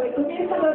Jesús, 0.00 0.26
precioso 0.26 0.72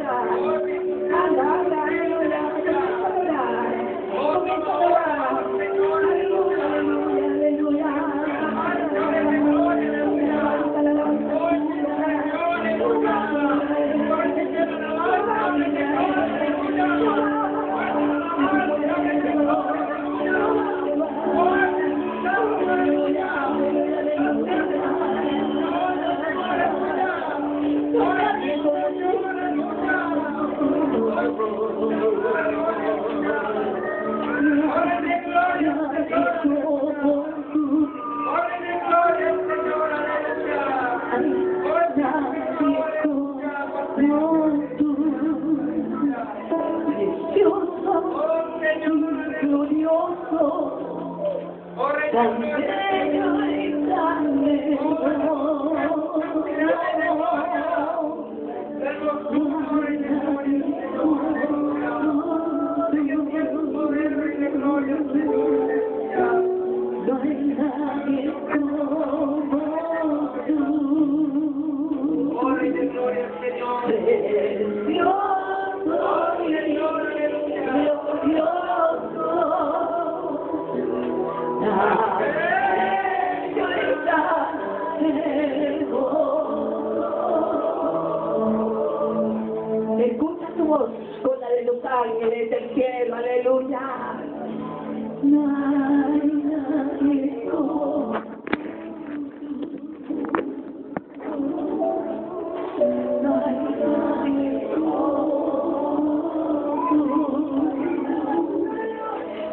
Thank 36.18 36.46
you. 36.46 36.57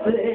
Jesús. 0.05 0.34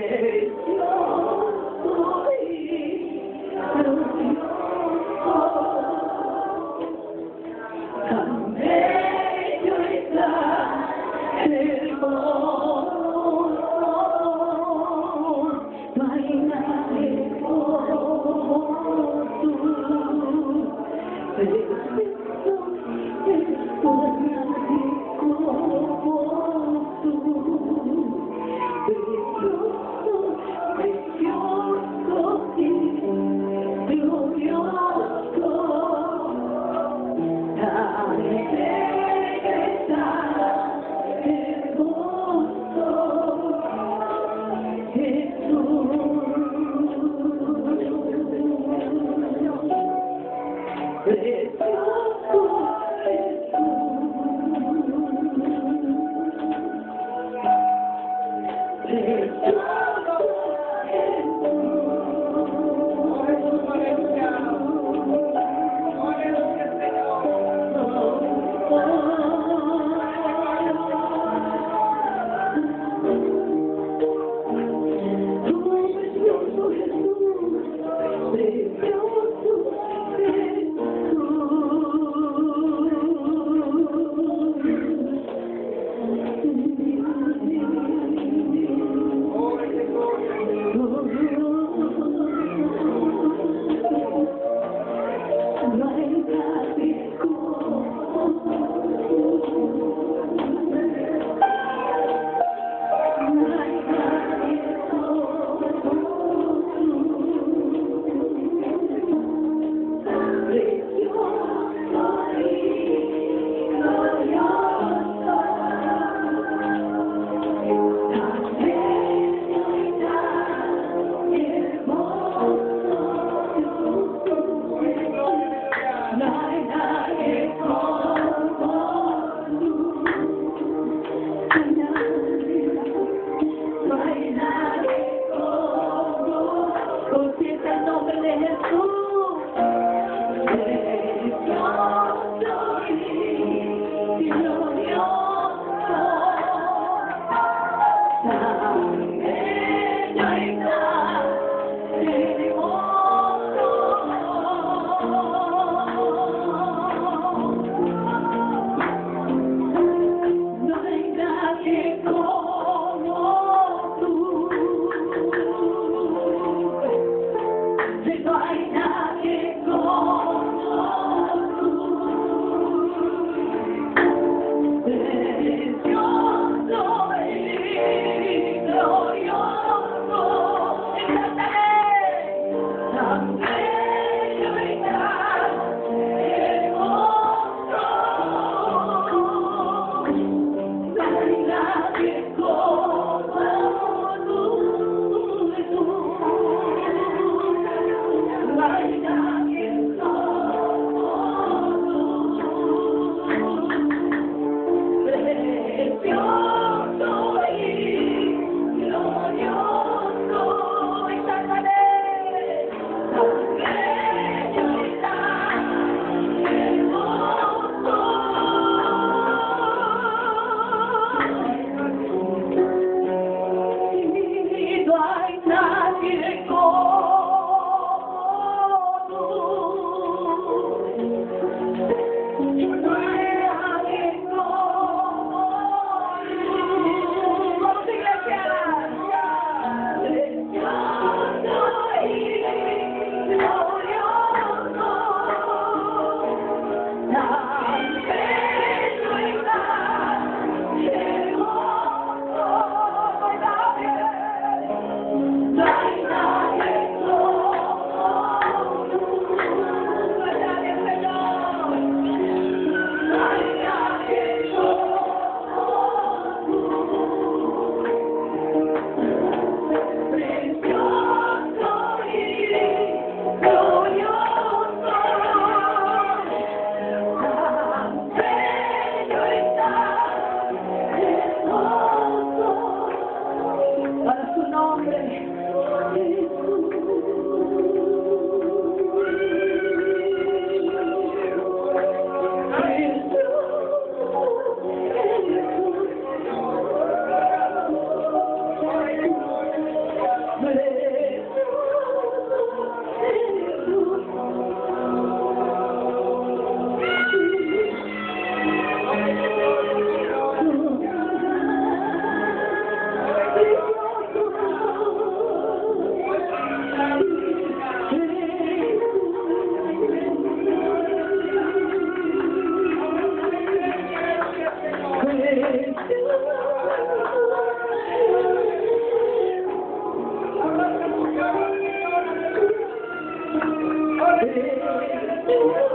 Tu 335.29 335.68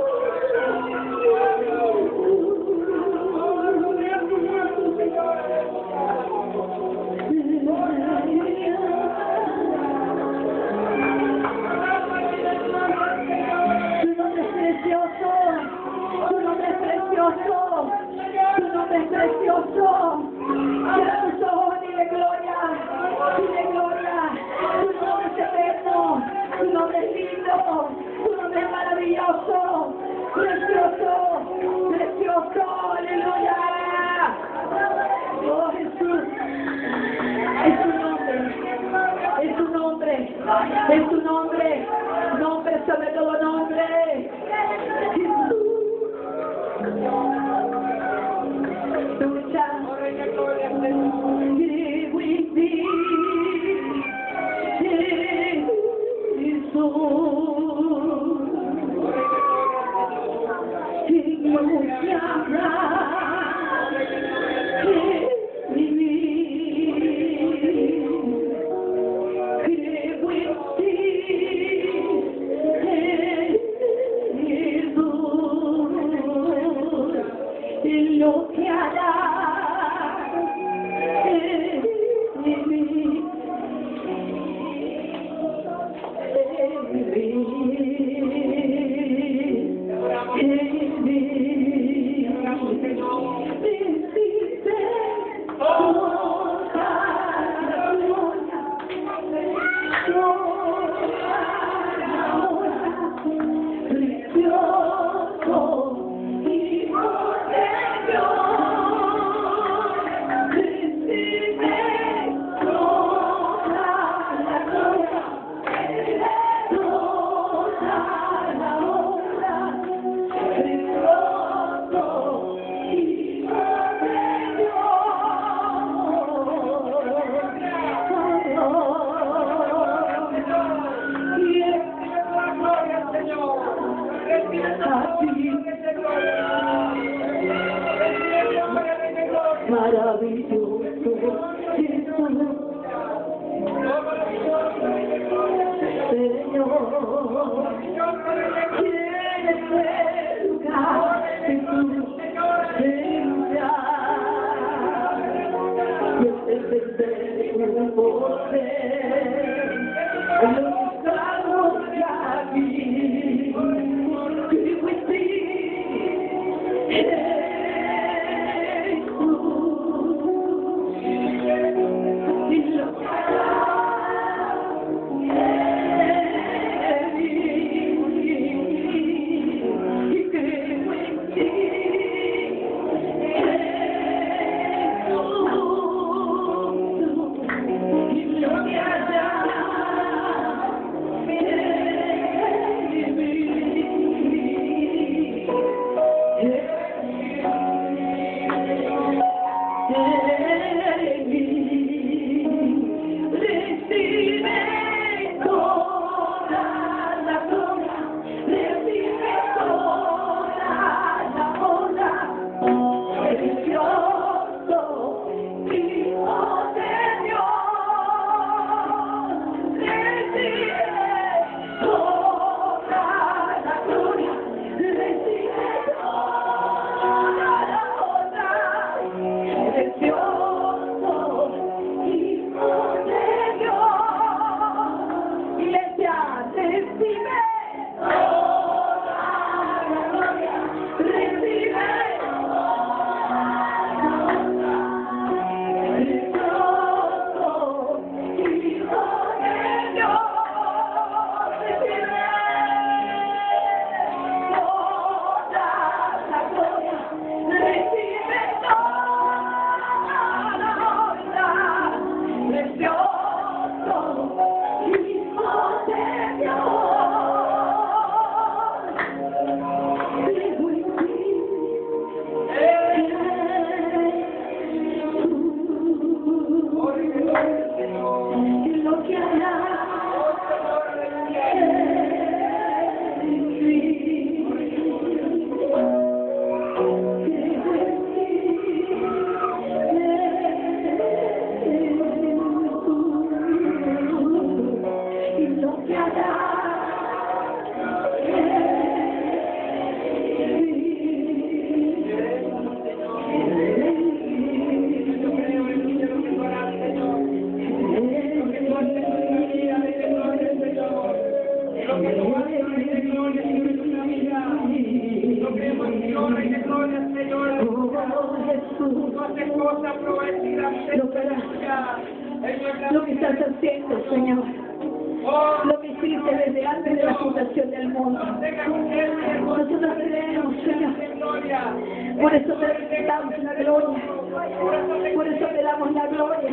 la 335.93 336.07
gloria. 336.07 336.51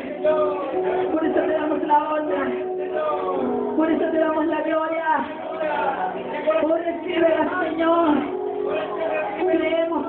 Por 1.12 1.26
eso 1.26 1.42
te 1.42 1.52
damos 1.52 1.84
la 1.84 1.98
honra. 2.14 2.52
Por 3.76 3.92
eso 3.92 4.06
te 4.12 4.18
damos 4.18 4.46
la 4.46 4.62
gloria. 4.62 5.28
por 6.62 6.72
Oh, 6.72 6.78
recíbela, 6.78 7.64
Señor. 7.64 8.18
Creemos, 9.40 10.06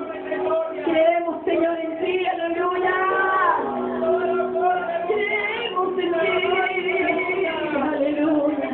creemos, 0.84 1.44
Señor, 1.44 1.78
en 1.78 1.98
ti. 1.98 2.26
Aleluya. 2.26 2.94
Creemos 5.08 5.98
en 5.98 6.12
ti. 6.12 7.46
Aleluya. 7.82 8.68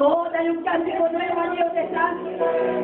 Oh, 0.00 0.28
dale 0.32 0.50
un 0.50 0.62
cántico 0.62 1.08
nuevo 1.08 1.40
a 1.40 1.50
Dios 1.50 1.72
de 1.74 1.90
santo. 1.90 2.75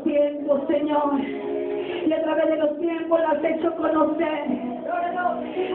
Los 0.00 0.04
tiempos, 0.04 0.60
Señor. 0.68 1.20
Y 2.06 2.12
a 2.12 2.22
través 2.22 2.46
de 2.48 2.56
los 2.56 2.78
tiempos 2.78 3.20
la 3.20 3.30
has 3.30 3.44
hecho 3.44 3.74
conocer. 3.76 4.44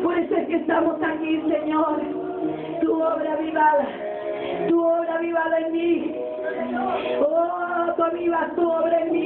Por 0.03 0.17
eso 0.17 0.35
es 0.35 0.47
que 0.47 0.55
estamos 0.55 0.95
aquí, 1.01 1.41
Señor. 1.49 2.01
Tu 2.81 2.93
obra 2.93 3.33
avivada, 3.33 3.87
tu 4.67 4.83
obra 4.83 5.15
avivada 5.15 5.59
en 5.59 5.71
mí. 5.71 6.15
Oh, 7.21 7.93
tú 7.95 8.03
avivas 8.03 8.55
tu 8.55 8.69
obra 8.69 8.99
en 9.01 9.11
mí. 9.11 9.25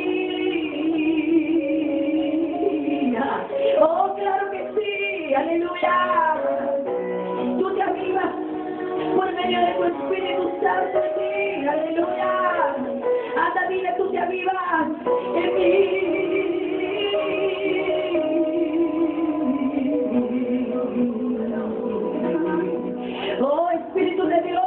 Oh, 3.81 4.15
claro 4.15 4.51
que 4.51 4.71
sí. 4.75 5.33
Aleluya. 5.33 6.35
Tú 7.59 7.75
te 7.75 7.81
avivas 7.81 8.31
por 9.15 9.31
medio 9.33 9.59
de 9.59 9.73
tu 9.73 9.83
Espíritu 9.85 10.51
Santo 10.61 10.99
en 11.03 11.11
mí. 11.19 11.67
Aleluya. 11.67 12.58
Anda, 13.49 13.67
dile, 13.67 13.93
tú 13.97 14.11
te 14.11 14.19
avivas 14.19 14.53
en 15.35 15.55
mí. 15.55 15.99
Oh, 23.41 23.69
Espíritu 23.71 24.25
de 24.27 24.41
Dios, 24.41 24.63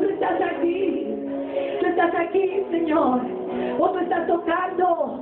tú 0.00 0.08
estás 0.10 0.40
aquí. 0.40 1.14
Tú 1.80 1.86
estás 1.86 2.14
aquí, 2.16 2.64
Señor. 2.72 3.20
Oh, 3.78 3.90
tú 3.90 3.98
estás 3.98 4.26
tocando. 4.26 5.20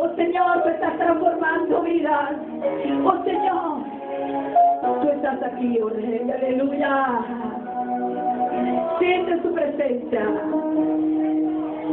Oh, 0.00 0.14
Señor, 0.14 0.62
tú 0.62 0.68
estás 0.68 0.96
transformando 0.98 1.82
vidas. 1.82 2.36
Oh, 3.04 3.24
Señor, 3.24 3.78
tú 5.02 5.08
estás 5.08 5.42
aquí, 5.42 5.80
oh 5.80 5.88
Rey. 5.88 6.30
Aleluya. 6.30 7.24
Siente 9.00 9.42
su 9.42 9.52
presencia. 9.52 11.17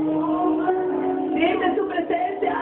Siente 0.06 1.76
su 1.76 1.88
presencia. 1.88 2.54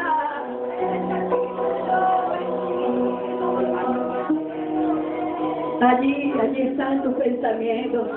Allí, 5.82 6.34
allí 6.42 6.62
están 6.62 7.04
tus 7.04 7.14
pensamientos. 7.16 8.08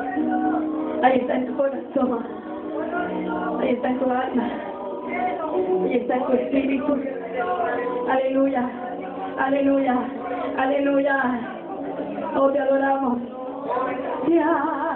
Ahí 1.02 1.18
está 1.18 1.34
en 1.34 1.46
tu 1.46 1.56
corazón. 1.56 2.24
Ahí 3.60 3.70
está 3.70 3.88
en 3.88 3.98
tu 3.98 4.04
alma. 4.04 4.50
Ahí 5.84 5.96
está 5.96 6.14
en 6.14 6.26
tu 6.26 6.32
espíritu. 6.32 6.96
Aleluya. 8.08 8.70
Aleluya. 9.38 9.98
Aleluya. 10.56 11.40
Oh, 12.36 12.50
te 12.50 12.60
adoramos. 12.60 13.18
Te 14.26 14.38
adoramos. 14.40 14.86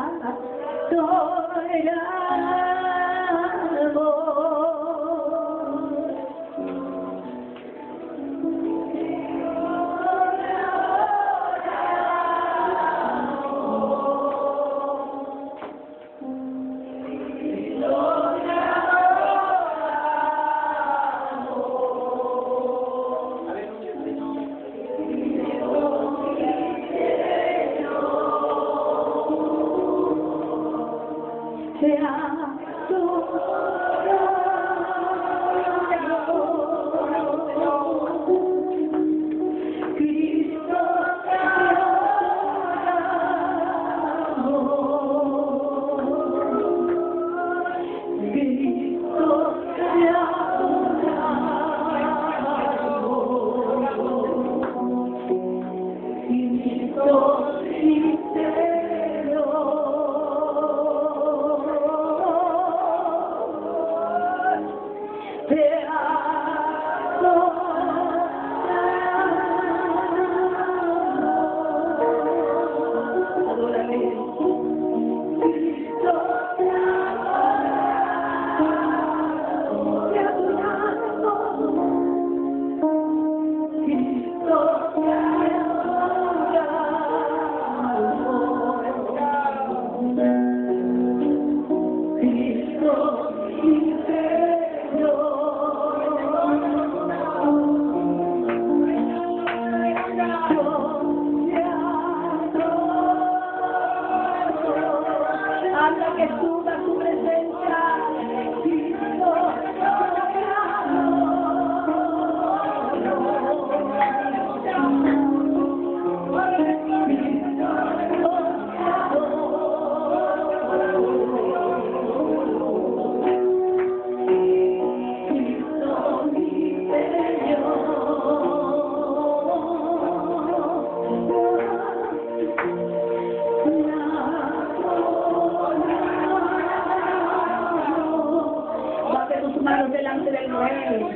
delante 139.91 140.31
del 140.31 140.49
nuevo. 140.49 141.11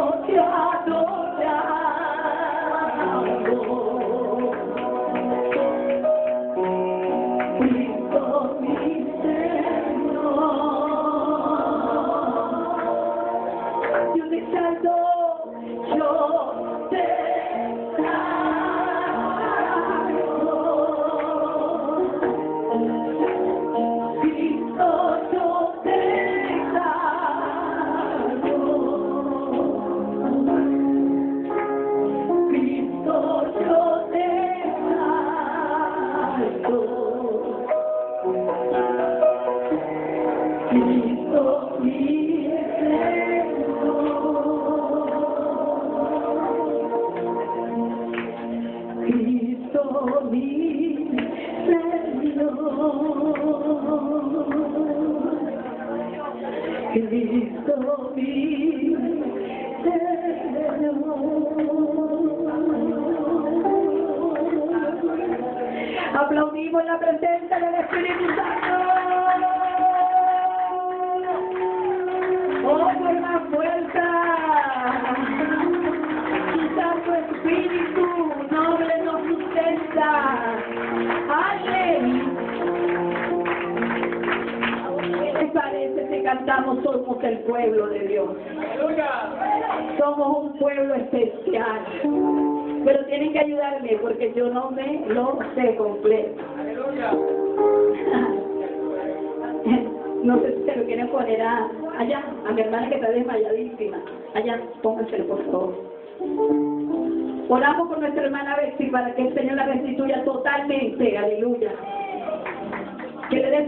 Lord, 0.00 0.26
till 0.26 0.59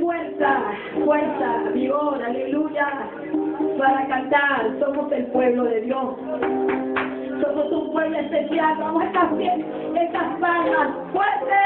Fuerza, 0.01 0.63
fuerza, 1.05 1.71
vigor, 1.75 2.23
aleluya, 2.23 3.11
para 3.79 4.07
cantar. 4.09 4.71
Somos 4.81 5.13
el 5.13 5.27
pueblo 5.27 5.65
de 5.65 5.83
Dios. 5.83 6.17
Somos 7.43 7.73
un 7.73 7.93
pueblo 7.93 8.19
especial. 8.19 8.77
Vamos 8.79 9.03
a 9.03 9.07
estas, 9.07 9.33
estas 9.95 10.39
palmas 10.41 10.91
fuertes. 11.13 11.63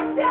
Y 0.00 0.02
anunciaremos 0.02 0.29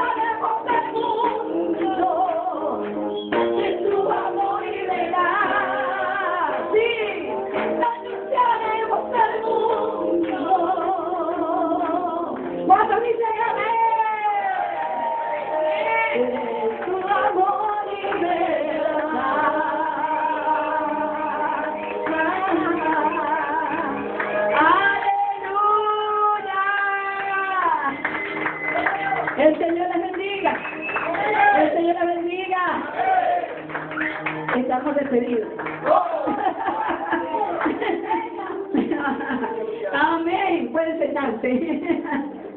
Amén. 39.94 40.72
Pueden 40.72 41.00
sentarse. 41.00 41.82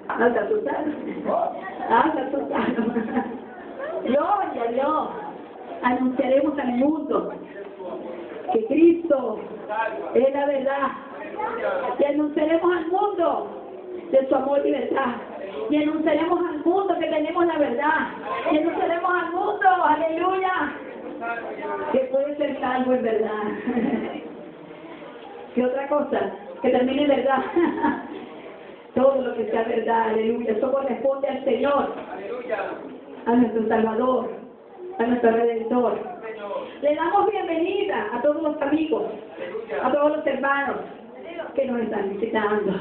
Hasta 0.08 0.40
asustaron. 0.40 0.94
Hasta 1.88 2.20
asustaron. 2.20 2.92
Gloria 4.04 4.62
a 4.62 4.72
Dios. 4.72 5.08
Anunciaremos 5.82 6.58
al 6.58 6.72
mundo 6.72 7.32
que 8.52 8.66
Cristo 8.66 9.40
es 10.14 10.34
la 10.34 10.46
verdad. 10.46 10.88
Y 11.98 12.04
anunciaremos 12.04 12.76
al 12.76 12.86
mundo 12.88 13.48
de 14.10 14.28
su 14.28 14.34
amor 14.34 14.60
y 14.66 14.72
verdad. 14.72 15.16
Y 15.70 15.82
anunciaremos 15.82 16.38
al 16.50 16.64
mundo 16.64 16.98
que 16.98 17.06
tenemos 17.06 17.46
la 17.46 17.58
verdad. 17.58 18.08
Y 18.52 18.58
anunciaremos 18.58 19.10
al 19.10 19.32
mundo, 19.32 19.68
aleluya, 19.86 20.72
que 21.92 21.98
puede 21.98 22.36
ser 22.36 22.60
salvo 22.60 22.94
en 22.94 23.02
verdad. 23.02 23.42
¿Qué 25.54 25.64
otra 25.64 25.88
cosa? 25.88 26.32
Que 26.62 26.70
termine 26.70 27.02
en 27.02 27.08
verdad. 27.08 27.44
Todo 28.94 29.22
lo 29.22 29.34
que 29.34 29.50
sea 29.50 29.62
verdad, 29.62 30.10
aleluya. 30.10 30.52
Eso 30.52 30.70
corresponde 30.70 31.28
al 31.28 31.44
Señor, 31.44 31.94
a 33.26 33.34
nuestro 33.34 33.68
Salvador, 33.68 34.30
a 34.98 35.02
nuestro 35.04 35.30
Redentor. 35.30 35.98
Le 36.82 36.94
damos 36.94 37.30
bienvenida 37.30 38.08
a 38.12 38.20
todos 38.20 38.42
los 38.42 38.60
amigos, 38.60 39.04
a 39.82 39.92
todos 39.92 40.16
los 40.16 40.26
hermanos 40.26 40.76
que 41.54 41.64
nos 41.66 41.80
están 41.80 42.10
visitando. 42.10 42.72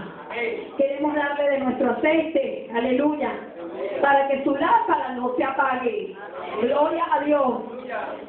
Queremos 0.77 1.15
darle 1.15 1.49
de 1.49 1.59
nuestro 1.59 1.91
aceite, 1.91 2.69
aleluya, 2.73 3.31
para 4.01 4.27
que 4.27 4.43
su 4.43 4.55
lámpara 4.55 5.09
no 5.15 5.35
se 5.35 5.43
apague. 5.43 6.15
Gloria 6.61 7.05
a 7.11 7.19
Dios. 7.21 7.61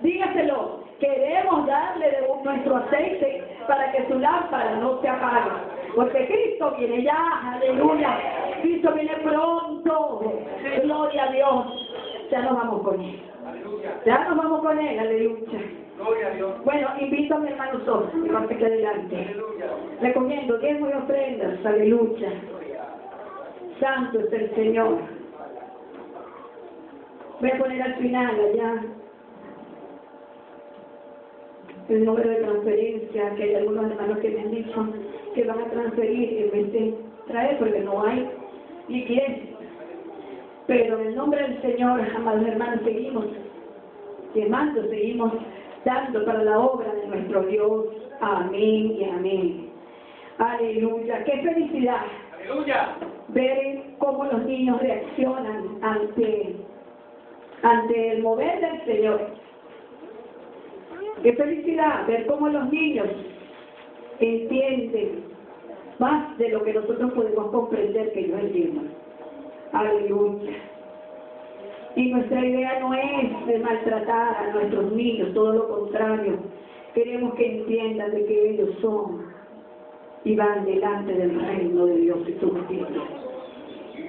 Dígaselo, 0.03 0.85
queremos 0.99 1.67
darle 1.67 2.11
de 2.11 2.29
nuestro 2.45 2.77
aceite 2.77 3.45
para 3.67 3.93
que 3.93 4.07
su 4.09 4.19
lámpara 4.19 4.77
no 4.77 5.01
se 5.01 5.09
apague. 5.09 5.51
Porque 5.95 6.27
Cristo 6.27 6.75
viene 6.79 7.03
ya, 7.03 7.55
aleluya. 7.55 8.19
Cristo 8.63 8.93
viene 8.93 9.15
pronto. 9.23 10.43
Gloria 10.83 11.25
a 11.25 11.33
Dios. 11.33 11.89
Ya 12.31 12.43
nos 12.43 12.57
vamos 12.57 12.83
con 12.83 13.01
él. 13.01 13.21
Ya 14.07 14.25
nos 14.25 14.37
vamos 14.37 14.61
con 14.61 14.79
él, 14.79 14.99
aleluya. 14.99 15.61
Bueno, 16.65 16.89
invito 16.99 17.35
a 17.35 17.39
mi 17.39 17.49
hermano 17.49 17.85
Sol, 17.85 18.11
que 18.11 18.33
pase 18.33 18.55
aquí 18.55 18.65
adelante. 18.65 19.37
Recomiendo 20.01 20.59
diezmos 20.59 20.91
y 20.91 20.95
ofrendas, 20.95 21.67
aleluya. 21.67 22.33
Santo 23.79 24.21
es 24.21 24.33
el 24.33 24.55
Señor. 24.55 25.22
Voy 27.43 27.51
a 27.51 27.59
poner 27.59 27.83
al 27.83 27.95
final 27.97 28.37
allá 28.39 28.85
el 31.89 32.05
número 32.05 32.31
de 32.31 32.37
transferencia, 32.37 33.35
que 33.35 33.43
hay 33.43 33.55
algunos 33.57 33.91
hermanos 33.91 34.19
que 34.19 34.31
me 34.31 34.41
han 34.43 34.51
dicho 34.53 34.89
que 35.35 35.43
van 35.43 35.59
a 35.59 35.71
transferir 35.71 36.45
en 36.45 36.51
vez 36.53 36.73
de 36.73 36.95
traer, 37.27 37.59
porque 37.59 37.81
no 37.81 38.05
hay 38.05 38.31
liquidez. 38.87 39.41
Pero 40.69 41.01
en 41.01 41.09
el 41.09 41.17
nombre 41.17 41.43
del 41.43 41.61
Señor, 41.63 42.01
amados 42.15 42.47
hermanos, 42.47 42.81
seguimos 42.85 43.25
quemando, 44.35 44.89
seguimos 44.89 45.33
dando 45.85 46.25
para 46.25 46.45
la 46.45 46.61
obra 46.61 46.95
de 46.95 47.09
nuestro 47.09 47.43
Dios. 47.43 47.87
Amén 48.21 48.93
y 48.93 49.05
amén. 49.05 49.71
Aleluya. 50.39 51.25
Qué 51.25 51.43
felicidad 51.43 52.03
ver 53.31 53.83
cómo 53.99 54.27
los 54.27 54.45
niños 54.45 54.81
reaccionan 54.81 55.79
ante, 55.83 56.55
ante 57.63 58.13
el 58.13 58.23
mover 58.23 58.61
del 58.61 58.85
Señor. 58.85 59.21
Qué 61.23 61.33
felicidad 61.35 62.07
ver 62.07 62.27
cómo 62.27 62.49
los 62.49 62.71
niños 62.71 63.07
entienden 64.19 65.25
más 65.99 66.37
de 66.39 66.49
lo 66.49 66.65
que 66.65 66.73
nosotros 66.73 67.13
podemos 67.13 67.51
comprender 67.51 68.13
que 68.13 68.21
ellos 68.21 68.41
entiendan. 68.41 68.91
Aleluya. 69.73 70.53
Y 71.95 72.11
nuestra 72.11 72.45
idea 72.45 72.81
no 72.81 72.95
es 72.95 73.47
de 73.47 73.59
maltratar 73.59 74.37
a 74.37 74.53
nuestros 74.53 74.93
niños, 74.93 75.33
todo 75.35 75.53
lo 75.53 75.69
contrario. 75.69 76.39
Queremos 76.95 77.35
que 77.35 77.59
entiendan 77.59 78.11
de 78.11 78.25
que 78.25 78.51
ellos 78.51 78.71
son 78.81 79.27
y 80.25 80.35
van 80.37 80.65
delante 80.65 81.13
del 81.13 81.41
reino 81.41 81.87
de 81.87 81.97
Dios 81.97 82.19
y 82.29 82.33
su 82.41 82.51
justicia. 82.51 83.03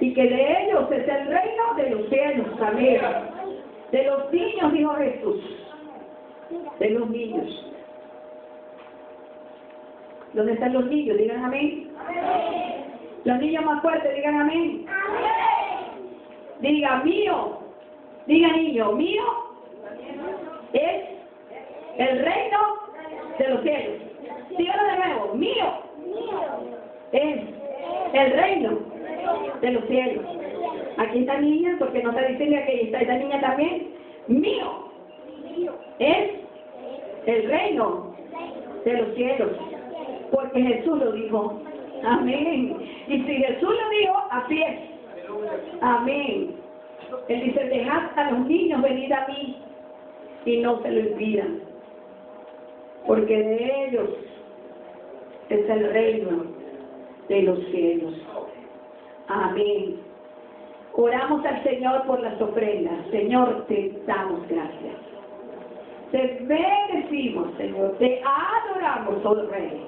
Y 0.00 0.14
que 0.14 0.22
de 0.22 0.64
ellos 0.64 0.90
es 0.90 1.08
el 1.08 1.26
reino 1.28 1.74
de 1.76 1.90
los 1.90 2.08
cielos, 2.08 2.46
amén. 2.60 3.00
De 3.94 4.02
los 4.02 4.32
niños, 4.32 4.72
dijo 4.72 4.92
Jesús. 4.94 5.40
De 6.80 6.90
los 6.90 7.08
niños. 7.10 7.72
¿Dónde 10.32 10.54
están 10.54 10.72
los 10.72 10.86
niños? 10.86 11.16
Digan 11.16 11.44
amén. 11.44 11.92
Los 13.22 13.38
niños 13.38 13.64
más 13.64 13.80
fuertes, 13.82 14.12
digan 14.16 14.40
amén. 14.40 14.86
Diga 16.58 17.04
mío. 17.04 17.58
Diga 18.26 18.48
niño, 18.48 18.92
mío 18.94 19.22
es 20.72 21.04
el 21.96 22.24
reino 22.24 22.58
de 23.38 23.48
los 23.48 23.62
cielos. 23.62 24.02
Dígalo 24.58 24.82
de 24.82 24.96
nuevo, 24.96 25.34
mío 25.34 25.66
es 27.12 27.40
el 28.12 28.32
reino 28.32 28.78
de 29.60 29.70
los 29.70 29.84
cielos. 29.84 30.53
Aquí 30.96 31.20
está 31.20 31.40
niña, 31.40 31.76
porque 31.78 32.02
no 32.02 32.10
está 32.10 32.26
diciendo 32.28 32.56
que 32.66 32.82
está 32.82 33.00
esta 33.00 33.16
niña 33.16 33.40
también. 33.40 33.88
Mío 34.28 34.84
es 35.98 36.30
el 37.26 37.48
reino 37.48 38.14
de 38.84 38.92
los 38.92 39.14
cielos. 39.14 39.50
Porque 40.30 40.62
Jesús 40.62 40.98
lo 40.98 41.12
dijo. 41.12 41.60
Amén. 42.04 42.76
Y 43.08 43.18
si 43.22 43.36
Jesús 43.36 43.70
lo 43.70 43.90
dijo, 43.90 44.14
así 44.30 44.62
es. 44.62 44.78
Amén. 45.80 46.54
Él 47.28 47.40
dice, 47.44 47.64
dejad 47.64 48.02
a 48.16 48.30
los 48.32 48.46
niños 48.46 48.82
venir 48.82 49.12
a 49.14 49.26
mí 49.26 49.56
y 50.44 50.58
no 50.58 50.82
se 50.82 50.90
lo 50.90 51.00
impidan. 51.00 51.60
Porque 53.06 53.36
de 53.36 53.86
ellos 53.86 54.10
es 55.48 55.70
el 55.70 55.92
reino 55.92 56.44
de 57.28 57.42
los 57.42 57.58
cielos. 57.66 58.14
Amén. 59.28 60.03
Oramos 60.96 61.44
al 61.44 61.62
Señor 61.64 62.06
por 62.06 62.20
las 62.20 62.40
ofrendas. 62.40 63.06
Señor, 63.10 63.64
te 63.66 63.92
damos 64.06 64.46
gracias. 64.48 64.94
Te 66.12 66.38
bendecimos, 66.42 67.48
Señor. 67.56 67.96
Te 67.98 68.22
adoramos, 68.22 69.24
oh 69.24 69.34
Rey. 69.50 69.86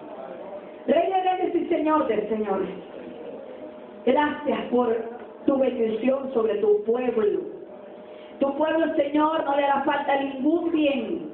Rey 0.89 1.13
de 1.13 1.23
Reyes 1.23 1.55
y 1.55 1.69
Señor 1.69 2.09
del 2.09 2.29
Señor. 2.29 2.61
Gracias 4.05 4.61
por 4.71 4.97
tu 5.47 5.57
bendición 5.57 6.33
sobre 6.35 6.57
tu 6.57 6.83
pueblo. 6.83 7.41
Tu 8.41 8.57
pueblo, 8.57 8.95
Señor, 8.97 9.45
no 9.45 9.57
le 9.57 9.65
hará 9.65 9.85
falta 9.85 10.21
ningún 10.21 10.73
bien, 10.73 11.31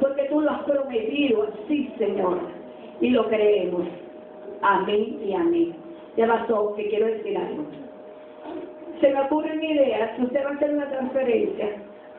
porque 0.00 0.22
tú 0.24 0.40
lo 0.40 0.50
has 0.52 0.62
prometido 0.62 1.48
así, 1.64 1.92
Señor. 1.98 2.38
Y 3.00 3.10
lo 3.10 3.28
creemos. 3.28 3.88
Amén 4.62 5.20
y 5.24 5.34
amén. 5.34 5.74
Ya 6.16 6.28
pasó, 6.28 6.74
que 6.76 6.88
quiero 6.88 7.06
decir 7.06 7.36
algo. 7.36 7.85
Se 9.00 9.10
me 9.10 9.20
ocurre 9.20 9.52
una 9.52 9.64
idea, 9.64 10.16
si 10.16 10.22
usted 10.22 10.44
va 10.44 10.50
a 10.50 10.54
hacer 10.54 10.74
una 10.74 10.88
transferencia, 10.88 11.68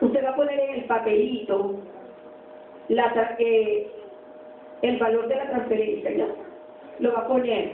usted 0.00 0.24
va 0.24 0.30
a 0.30 0.36
poner 0.36 0.60
en 0.60 0.74
el 0.76 0.84
papelito 0.84 1.74
la, 2.88 3.36
eh, 3.38 3.88
el 4.82 4.98
valor 4.98 5.28
de 5.28 5.36
la 5.36 5.50
transferencia, 5.50 6.10
¿ya? 6.12 6.26
Lo 7.00 7.12
va 7.12 7.20
a 7.20 7.28
poner. 7.28 7.72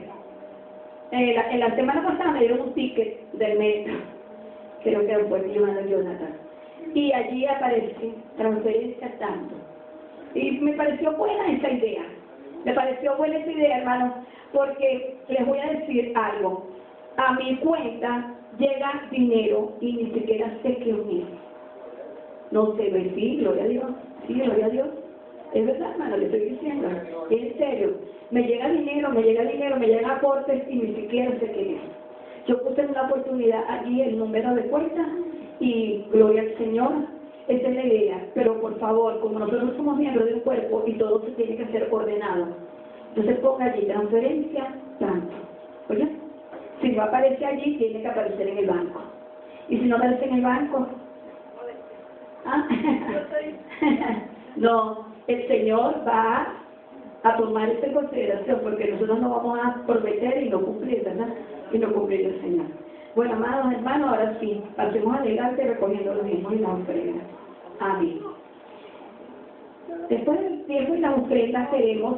En 1.11 1.35
la, 1.35 1.51
en 1.51 1.61
la 1.61 1.77
semana 1.77 2.03
pasada 2.03 2.33
me 2.33 2.41
dieron 2.41 2.61
un 2.63 2.75
ticket 2.75 3.31
del 3.33 3.59
Meta, 3.59 3.93
creo 4.83 5.07
que 5.07 5.19
fue 5.29 5.53
Jonathan, 5.53 6.37
y 6.95 7.13
allí 7.13 7.47
aparece 7.47 8.15
transferencia 8.37 9.19
tanto. 9.19 9.55
Y 10.35 10.53
me 10.61 10.73
pareció 10.73 11.13
buena 11.13 11.53
esa 11.53 11.71
idea, 11.71 12.03
me 12.65 12.73
pareció 12.73 13.17
buena 13.17 13.37
esa 13.37 13.53
idea, 13.53 13.79
hermano, 13.79 14.25
porque 14.53 15.17
les 15.29 15.47
voy 15.47 15.59
a 15.59 15.71
decir 15.71 16.13
algo. 16.17 16.67
A 17.17 17.35
mi 17.35 17.57
cuenta 17.59 18.35
llega 18.59 19.09
dinero 19.11 19.73
y 19.81 19.93
ni 19.93 20.11
siquiera 20.13 20.59
sé 20.63 20.77
qué 20.77 20.93
unir. 20.93 21.25
No 22.51 22.77
sé, 22.77 23.13
sí, 23.15 23.37
gloria 23.39 23.65
a 23.65 23.69
Dios, 23.69 23.85
sí, 24.27 24.35
gloria 24.35 24.67
a 24.67 24.71
Dios. 24.71 24.89
Es 25.55 25.67
verdad, 25.67 25.93
hermano, 25.93 26.17
le 26.17 26.27
estoy 26.27 26.41
diciendo. 26.41 26.89
En 27.31 27.59
serio, 27.59 27.95
me 28.31 28.43
llega 28.43 28.69
dinero, 28.71 29.11
me 29.11 29.23
llega 29.23 29.45
dinero, 29.45 29.77
me 29.79 29.87
llegan 29.87 30.11
aportes 30.11 30.63
y 30.69 30.75
ni 30.77 30.95
siquiera 30.95 31.31
sé 31.39 31.51
qué 31.53 31.75
es. 31.77 31.81
Yo 32.47 32.63
puse 32.63 32.87
una 32.87 33.03
oportunidad 33.03 33.65
allí 33.69 34.03
el 34.03 34.19
número 34.19 34.55
de 34.55 34.63
cuenta 34.63 35.07
y 35.61 36.05
gloria 36.13 36.43
al 36.43 36.59
Señor, 36.59 36.93
esa 37.49 37.69
es 37.69 37.75
la 37.75 37.87
idea. 37.87 38.27
Pero 38.35 38.61
por 38.61 38.79
favor, 38.79 39.21
como 39.21 39.39
nosotros 39.39 39.75
somos 39.77 39.97
miembros 39.99 40.27
de 40.27 40.35
un 40.35 40.41
cuerpo 40.41 40.83
y 40.87 40.93
todo 40.95 41.25
se 41.25 41.31
tiene 41.33 41.57
que 41.57 41.73
ser 41.73 41.89
ordenado, 41.91 42.49
entonces 43.11 43.39
ponga 43.39 43.67
allí 43.67 43.87
transferencia, 43.87 44.75
tanto. 44.99 45.35
Oye, 45.89 46.09
si 46.81 46.91
no 46.91 47.03
aparece 47.03 47.45
allí, 47.45 47.77
tiene 47.79 48.03
que 48.03 48.09
aparecer 48.09 48.49
en 48.49 48.59
el 48.59 48.67
banco. 48.67 49.01
Y 49.69 49.79
si 49.79 49.85
no 49.85 49.97
aparece 49.97 50.25
en 50.25 50.35
el 50.35 50.43
banco, 50.43 50.87
¿ah? 52.47 52.69
no, 54.57 55.07
el 55.27 55.49
Señor 55.49 56.05
va 56.07 56.47
a 57.23 57.37
tomar 57.37 57.69
esta 57.71 57.93
consideración, 57.93 58.61
porque 58.63 58.93
nosotros 58.93 59.21
no 59.21 59.31
vamos 59.31 59.59
a 59.63 59.87
prometer 59.87 60.43
y 60.43 60.51
no 60.51 60.61
cumplir, 60.61 61.03
¿verdad? 61.05 61.29
Y 61.73 61.79
no 61.79 61.93
cumplir 61.93 62.27
el 62.27 62.41
Señor. 62.43 62.67
Bueno, 63.17 63.35
amados 63.35 63.73
hermanos, 63.73 64.11
ahora 64.11 64.37
sí, 64.41 64.63
pasemos 64.77 65.17
adelante 65.17 65.65
recogiendo 65.65 66.15
los 66.15 66.25
mismos 66.25 66.53
y 66.53 66.59
las 66.59 66.71
ofrendas. 66.73 67.25
Amén. 67.81 68.21
Después 70.09 70.41
del 70.41 70.65
tiempo 70.67 70.95
y 70.95 71.01
las 71.01 71.19
ofrendas 71.19 71.69
queremos 71.71 72.17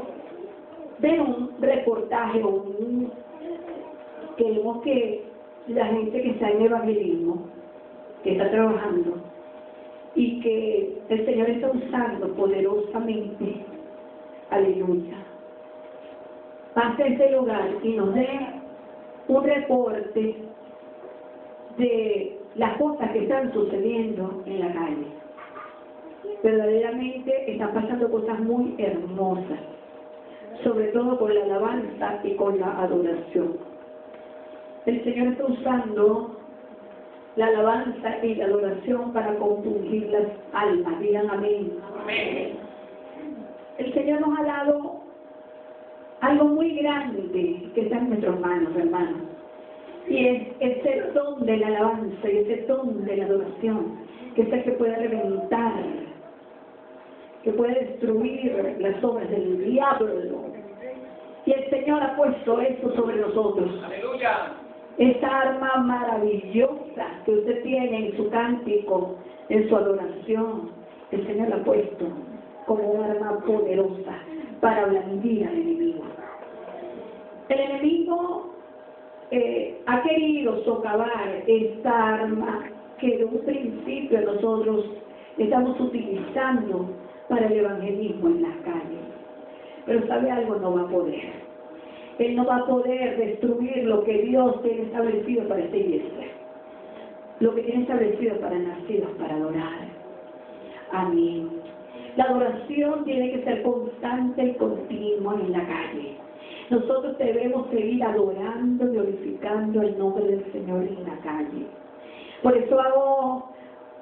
ver 0.99 1.21
un 1.21 1.51
reportaje 1.61 2.43
o 2.43 2.49
un... 2.49 3.13
Queremos 4.37 4.82
que 4.82 5.22
la 5.68 5.87
gente 5.87 6.22
que 6.22 6.30
está 6.30 6.51
en 6.51 6.62
evangelismo, 6.62 7.47
que 8.22 8.32
está 8.32 8.51
trabajando, 8.51 9.14
y 10.16 10.41
que 10.41 10.99
el 11.11 11.26
Señor 11.26 11.51
está 11.51 11.70
usando 11.70 12.34
poderosamente. 12.34 13.64
Aleluya. 14.51 15.16
Pase 16.74 17.03
a 17.03 17.07
este 17.07 17.30
lugar 17.32 17.68
y 17.82 17.89
nos 17.93 18.14
dé 18.14 18.28
un 19.28 19.45
reporte 19.45 20.34
de 21.76 22.39
las 22.55 22.76
cosas 22.78 23.11
que 23.12 23.20
están 23.20 23.53
sucediendo 23.53 24.43
en 24.47 24.61
la 24.61 24.72
calle. 24.72 25.07
Verdaderamente 26.43 27.53
están 27.53 27.74
pasando 27.74 28.11
cosas 28.11 28.39
muy 28.41 28.74
hermosas, 28.78 29.59
sobre 30.64 30.89
todo 30.89 31.18
con 31.18 31.34
la 31.34 31.45
alabanza 31.45 32.20
y 32.24 32.34
con 32.34 32.59
la 32.59 32.78
adoración. 32.82 33.76
El 34.87 35.03
Señor 35.03 35.32
está 35.32 35.47
usando 35.47 36.37
la 37.34 37.47
alabanza 37.49 38.24
y 38.24 38.37
la 38.37 38.45
adoración 38.45 39.12
para 39.12 39.34
compungir 39.34 40.09
las 40.11 40.28
almas. 40.53 41.01
Digan 41.01 41.28
amén. 41.28 41.72
El 43.78 43.95
Señor 43.95 44.20
nos 44.20 44.39
ha 44.39 44.45
dado 44.45 45.01
algo 46.20 46.45
muy 46.45 46.76
grande 46.76 47.68
que 47.74 47.80
está 47.80 47.99
en 47.99 48.11
nuestras 48.11 48.39
manos, 48.39 48.76
hermanos. 48.76 49.22
Y 50.09 50.24
es 50.28 50.43
ese 50.61 51.11
don 51.14 51.45
de 51.45 51.57
la 51.57 51.66
alabanza 51.66 52.30
y 52.30 52.39
ese 52.39 52.66
don 52.68 53.05
de 53.05 53.16
la 53.16 53.24
adoración, 53.24 53.99
que 54.37 54.43
es 54.43 54.53
el 54.53 54.62
que 54.62 54.72
puede 54.72 54.95
reventar, 54.95 55.82
que 57.43 57.51
puede 57.53 57.74
destruir 57.74 58.76
las 58.78 59.03
obras 59.03 59.28
del 59.30 59.64
diablo. 59.64 60.45
Y 61.45 61.53
el 61.53 61.70
Señor 61.70 62.05
ha 62.05 62.16
puesto 62.16 62.61
eso 62.61 62.95
sobre 62.95 63.16
nosotros. 63.16 63.82
Aleluya 63.84 64.66
esa 64.99 65.41
arma 65.41 65.77
maravillosa 65.79 67.07
que 67.25 67.33
usted 67.33 67.63
tiene 67.63 68.09
en 68.09 68.17
su 68.17 68.31
cántico, 68.31 69.17
en 69.49 69.69
su 69.69 69.77
adoración, 69.77 70.71
el 71.11 71.27
Señor 71.27 71.49
la 71.49 71.57
ha 71.57 71.65
puesto 71.65 72.07
como 72.67 72.93
un 72.93 73.05
arma 73.05 73.39
poderosa 73.47 74.19
para 74.61 74.87
blandir 74.87 75.47
al 75.47 75.55
enemigo. 75.55 76.03
El 77.49 77.61
enemigo 77.61 78.51
eh, 79.31 79.81
ha 79.87 80.03
querido 80.03 80.65
socavar 80.65 81.43
esta 81.47 82.15
arma 82.15 82.65
que 82.99 83.19
de 83.19 83.25
un 83.25 83.39
principio 83.45 84.21
nosotros 84.23 84.87
estamos 85.37 85.79
utilizando 85.79 86.89
para 87.29 87.47
el 87.47 87.59
evangelismo 87.59 88.29
en 88.29 88.43
las 88.43 88.57
calles. 88.59 89.05
Pero 89.85 90.07
sabe 90.07 90.31
algo, 90.31 90.57
no 90.57 90.75
va 90.75 90.83
a 90.83 90.89
poder. 90.89 91.46
Él 92.19 92.37
no 92.37 92.47
va 92.47 92.57
a 92.57 92.67
poder 92.67 93.19
destruir 93.19 93.85
lo 93.85 94.05
que 94.05 94.23
Dios 94.23 94.62
tiene 94.62 94.83
establecido 94.83 95.47
para 95.49 95.62
esta 95.62 95.77
iglesia. 95.77 96.27
Lo 97.41 97.55
que 97.55 97.62
tiene 97.62 97.83
establecido 97.83 98.37
para 98.41 98.59
nacidos, 98.59 99.11
para 99.19 99.35
adorar. 99.35 99.89
Amén. 100.93 101.51
La 102.17 102.25
adoración 102.25 103.05
tiene 103.05 103.33
que 103.33 103.45
ser 103.45 103.62
constante 103.62 104.43
y 104.43 104.55
continua 104.55 105.35
en 105.35 105.53
la 105.53 105.67
calle. 105.67 106.17
Nosotros 106.71 107.19
debemos 107.19 107.69
seguir 107.71 108.03
adorando, 108.03 108.91
glorificando 108.91 109.83
el 109.83 109.99
nombre 109.99 110.25
del 110.25 110.53
Señor 110.53 110.85
en 110.85 111.05
la 111.05 111.17
calle. 111.19 111.67
Por 112.43 112.57
eso 112.57 112.81
hago 112.81 113.51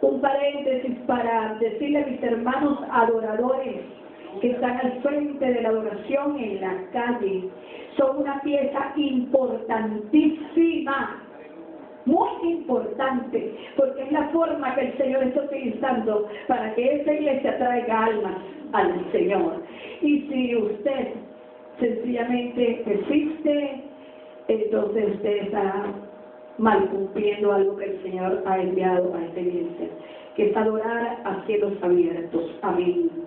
un 0.00 0.20
paréntesis 0.20 0.96
para 1.06 1.54
decirle 1.58 2.02
a 2.02 2.06
mis 2.06 2.22
hermanos 2.22 2.78
adoradores 2.90 3.80
que 4.40 4.50
están 4.50 4.78
al 4.78 5.02
frente 5.02 5.44
de 5.44 5.62
la 5.62 5.68
adoración 5.70 6.38
en 6.38 6.60
la 6.60 6.76
calle, 6.92 7.48
son 7.96 8.18
una 8.18 8.40
pieza 8.42 8.92
importantísima, 8.96 11.22
muy 12.06 12.28
importante, 12.42 13.54
porque 13.76 14.02
es 14.02 14.12
la 14.12 14.28
forma 14.28 14.74
que 14.74 14.82
el 14.82 14.94
Señor 14.98 15.24
está 15.24 15.40
utilizando 15.42 16.28
para 16.48 16.74
que 16.74 16.96
esa 16.96 17.14
iglesia 17.14 17.56
traiga 17.58 18.04
almas 18.04 18.36
al 18.72 19.10
Señor. 19.12 19.62
Y 20.02 20.20
si 20.22 20.56
usted 20.56 21.14
sencillamente 21.80 22.82
existe, 22.86 23.84
entonces 24.48 25.14
usted 25.14 25.44
está 25.44 25.86
mal 26.58 26.90
cumpliendo 26.90 27.52
algo 27.52 27.76
que 27.76 27.86
el 27.86 28.02
Señor 28.02 28.42
ha 28.46 28.58
enviado 28.58 29.14
a 29.14 29.24
esta 29.24 29.40
iglesia, 29.40 29.88
que 30.36 30.50
es 30.50 30.56
adorar 30.56 31.22
a 31.24 31.42
cielos 31.46 31.72
abiertos. 31.82 32.50
Amén 32.62 33.23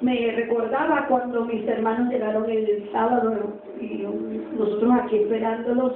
me 0.00 0.32
recordaba 0.32 1.06
cuando 1.08 1.44
mis 1.44 1.66
hermanos 1.66 2.12
llegaron 2.12 2.48
el 2.50 2.88
sábado 2.92 3.54
y 3.80 4.04
nosotros 4.58 4.92
aquí 5.02 5.16
esperándolos 5.16 5.92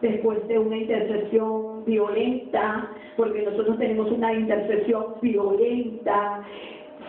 después 0.00 0.46
de 0.48 0.58
una 0.58 0.76
intercesión 0.76 1.84
violenta, 1.84 2.90
porque 3.16 3.42
nosotros 3.42 3.78
tenemos 3.78 4.10
una 4.10 4.32
intercesión 4.32 5.14
violenta, 5.20 6.44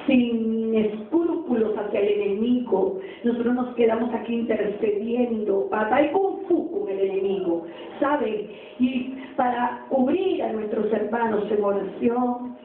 sin 0.07 0.73
escrúpulos 0.73 1.77
hacia 1.77 1.99
el 1.99 2.21
enemigo. 2.21 2.99
Nosotros 3.23 3.55
nos 3.55 3.75
quedamos 3.75 4.13
aquí 4.13 4.33
intercediendo, 4.33 5.67
batalla 5.69 6.11
con 6.11 6.41
fu 6.47 6.71
con 6.71 6.89
el 6.89 6.99
enemigo, 6.99 7.65
¿sabe? 7.99 8.49
Y 8.79 9.15
para 9.35 9.85
cubrir 9.89 10.41
a 10.43 10.53
nuestros 10.53 10.91
hermanos 10.91 11.43
en 11.51 11.63
oración, 11.63 12.57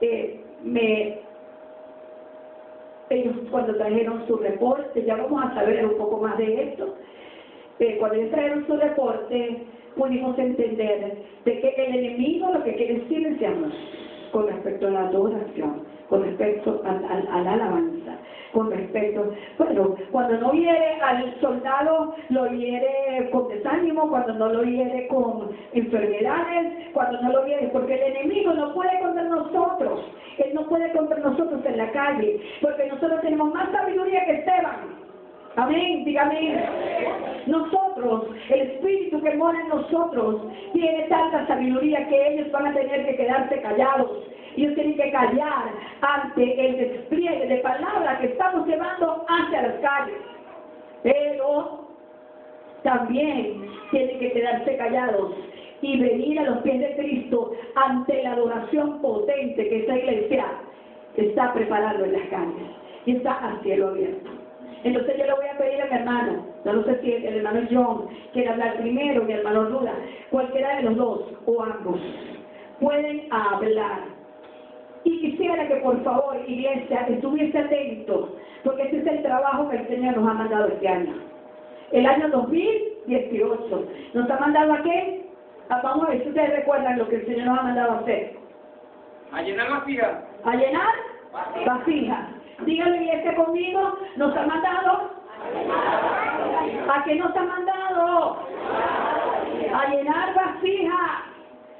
eh, 0.00 0.40
me 0.62 1.18
ellos 3.12 3.36
cuando 3.50 3.74
trajeron 3.76 4.26
su 4.26 4.36
reporte, 4.36 5.04
ya 5.04 5.16
vamos 5.16 5.44
a 5.44 5.54
saber 5.54 5.84
un 5.86 5.96
poco 5.96 6.18
más 6.18 6.36
de 6.38 6.62
esto, 6.62 6.96
eh, 7.78 7.96
cuando 7.98 8.16
ellos 8.16 8.30
trajeron 8.30 8.66
su 8.66 8.76
reporte, 8.76 9.62
pudimos 9.96 10.38
entender 10.38 11.16
de 11.44 11.60
que 11.60 11.68
el 11.68 11.94
enemigo 11.96 12.52
lo 12.52 12.64
que 12.64 12.74
quiere 12.74 12.96
es 12.96 13.08
silenciarnos 13.08 13.72
con 14.32 14.46
respecto 14.46 14.88
a 14.88 14.90
la 14.90 15.08
adoración, 15.08 15.82
con 16.12 16.24
respecto 16.24 16.82
a, 16.84 17.40
la 17.40 17.52
alabanza, 17.54 18.18
con 18.52 18.70
respecto, 18.70 19.32
bueno, 19.56 19.96
cuando 20.10 20.36
no 20.36 20.52
hiere 20.52 21.00
al 21.00 21.40
soldado, 21.40 22.14
lo 22.28 22.48
hiere 22.48 23.30
con 23.32 23.48
desánimo, 23.48 24.10
cuando 24.10 24.34
no 24.34 24.52
lo 24.52 24.62
hiere 24.62 25.08
con 25.08 25.48
enfermedades, 25.72 26.90
cuando 26.92 27.18
no 27.22 27.32
lo 27.32 27.46
hiere, 27.46 27.68
porque 27.68 27.94
el 27.94 28.14
enemigo 28.14 28.52
no 28.52 28.74
puede 28.74 29.00
contra 29.00 29.22
nosotros, 29.22 30.04
él 30.36 30.52
no 30.52 30.68
puede 30.68 30.92
contra 30.92 31.18
nosotros 31.18 31.64
en 31.64 31.78
la 31.78 31.90
calle, 31.92 32.42
porque 32.60 32.88
nosotros 32.88 33.22
tenemos 33.22 33.54
más 33.54 33.72
sabiduría 33.72 34.26
que 34.26 34.32
Esteban. 34.32 35.02
Amén, 35.56 36.04
dígame. 36.04 36.62
Nosotros, 37.46 38.26
el 38.50 38.60
Espíritu 38.60 39.22
que 39.22 39.34
mora 39.36 39.58
en 39.60 39.68
nosotros, 39.68 40.42
tiene 40.74 41.04
tanta 41.08 41.46
sabiduría 41.46 42.06
que 42.06 42.34
ellos 42.34 42.52
van 42.52 42.66
a 42.66 42.74
tener 42.74 43.06
que 43.06 43.16
quedarse 43.16 43.62
callados. 43.62 44.10
Ellos 44.56 44.74
tienen 44.74 44.96
que 44.96 45.10
callar 45.10 45.72
ante 46.00 46.66
el 46.66 46.76
despliegue 46.76 47.46
de 47.46 47.56
palabras 47.58 48.20
que 48.20 48.26
estamos 48.26 48.66
llevando 48.66 49.24
hacia 49.28 49.62
las 49.62 49.74
calles. 49.80 50.18
Pero 51.02 51.88
también 52.82 53.66
tienen 53.90 54.18
que 54.18 54.32
quedarse 54.32 54.76
callados 54.76 55.32
y 55.80 56.00
venir 56.00 56.38
a 56.38 56.44
los 56.44 56.58
pies 56.58 56.80
de 56.80 56.96
Cristo 56.96 57.52
ante 57.74 58.22
la 58.22 58.32
adoración 58.32 59.00
potente 59.00 59.68
que 59.68 59.84
esa 59.84 59.96
iglesia 59.96 60.46
está 61.16 61.52
preparando 61.52 62.04
en 62.04 62.12
las 62.12 62.28
calles 62.28 62.68
y 63.06 63.16
está 63.16 63.32
al 63.38 63.60
cielo 63.62 63.88
abierto. 63.88 64.30
Entonces 64.84 65.16
yo 65.16 65.26
le 65.26 65.34
voy 65.34 65.46
a 65.46 65.58
pedir 65.58 65.80
a 65.80 65.86
mi 65.86 65.94
hermano, 65.94 66.46
yo 66.64 66.72
no 66.72 66.84
sé 66.84 67.00
si 67.00 67.12
el, 67.12 67.36
hermano 67.36 67.60
John 67.70 68.08
quiere 68.32 68.48
hablar 68.48 68.76
primero, 68.78 69.22
mi 69.24 69.32
hermano 69.32 69.64
Ruda, 69.64 69.94
cualquiera 70.30 70.76
de 70.76 70.82
los 70.82 70.96
dos 70.96 71.20
o 71.46 71.62
ambos 71.62 72.00
pueden 72.80 73.32
hablar. 73.32 74.11
Y 75.04 75.20
quisiera 75.20 75.66
que 75.68 75.76
por 75.76 76.02
favor, 76.04 76.36
iglesia, 76.46 77.06
estuviese 77.08 77.58
atento, 77.58 78.36
porque 78.64 78.82
ese 78.84 78.98
es 78.98 79.06
el 79.06 79.22
trabajo 79.22 79.68
que 79.68 79.76
el 79.76 79.88
Señor 79.88 80.16
nos 80.16 80.30
ha 80.30 80.34
mandado 80.34 80.68
este 80.68 80.88
año. 80.88 81.14
El 81.90 82.06
año 82.06 82.28
2018. 82.30 83.88
¿Nos 84.14 84.30
ha 84.30 84.38
mandado 84.38 84.72
a 84.72 84.82
qué? 84.82 85.26
Ah, 85.68 85.80
vamos 85.82 86.06
a 86.06 86.10
ver 86.10 86.22
si 86.22 86.28
ustedes 86.28 86.56
recuerdan 86.56 86.98
lo 86.98 87.08
que 87.08 87.16
el 87.16 87.26
Señor 87.26 87.46
nos 87.46 87.58
ha 87.58 87.62
mandado 87.62 87.92
a 87.92 87.98
hacer. 87.98 88.36
A 89.32 89.42
llenar 89.42 89.70
vasijas. 89.70 90.24
¿A 90.44 90.56
llenar? 90.56 90.94
Vasijas. 91.66 92.28
Dígale 92.66 93.02
iglesia 93.02 93.34
conmigo, 93.34 93.98
nos 94.16 94.36
ha 94.36 94.46
mandado. 94.46 95.10
¿A 96.94 97.04
qué 97.04 97.14
nos 97.16 97.34
ha 97.36 97.42
mandado? 97.42 98.46
A 99.74 99.88
llenar 99.90 100.34
vasija 100.34 101.24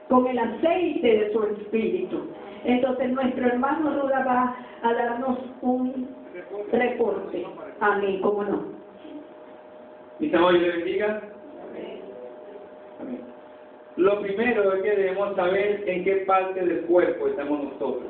con 0.09 0.27
el 0.27 0.39
aceite 0.39 1.07
de 1.07 1.33
su 1.33 1.43
espíritu. 1.45 2.29
Entonces 2.65 3.11
nuestro 3.11 3.47
hermano 3.47 4.03
Ruda 4.03 4.25
va 4.25 4.57
a 4.83 4.95
darnos 4.95 5.39
un 5.63 6.09
reporte. 6.71 7.47
Amén, 7.81 8.21
¿cómo 8.21 8.45
no? 8.45 8.65
Mis 10.19 10.33
amores, 10.35 10.63
le 10.63 10.69
bendiga. 10.69 11.23
Lo 13.97 14.21
primero 14.21 14.73
es 14.73 14.83
que 14.83 14.91
debemos 14.91 15.37
saber 15.37 15.85
en 15.87 16.05
qué 16.05 16.17
parte 16.27 16.65
del 16.65 16.83
cuerpo 16.83 17.27
estamos 17.27 17.65
nosotros. 17.65 18.05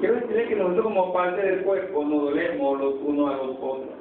Quiero 0.00 0.14
decirle 0.14 0.46
que 0.46 0.56
nosotros 0.56 0.84
como 0.84 1.12
parte 1.12 1.42
del 1.42 1.62
cuerpo 1.62 2.04
nos 2.04 2.22
dolemos 2.22 2.80
los 2.80 2.94
unos 3.02 3.34
a 3.34 3.36
los 3.36 3.56
otros. 3.56 3.98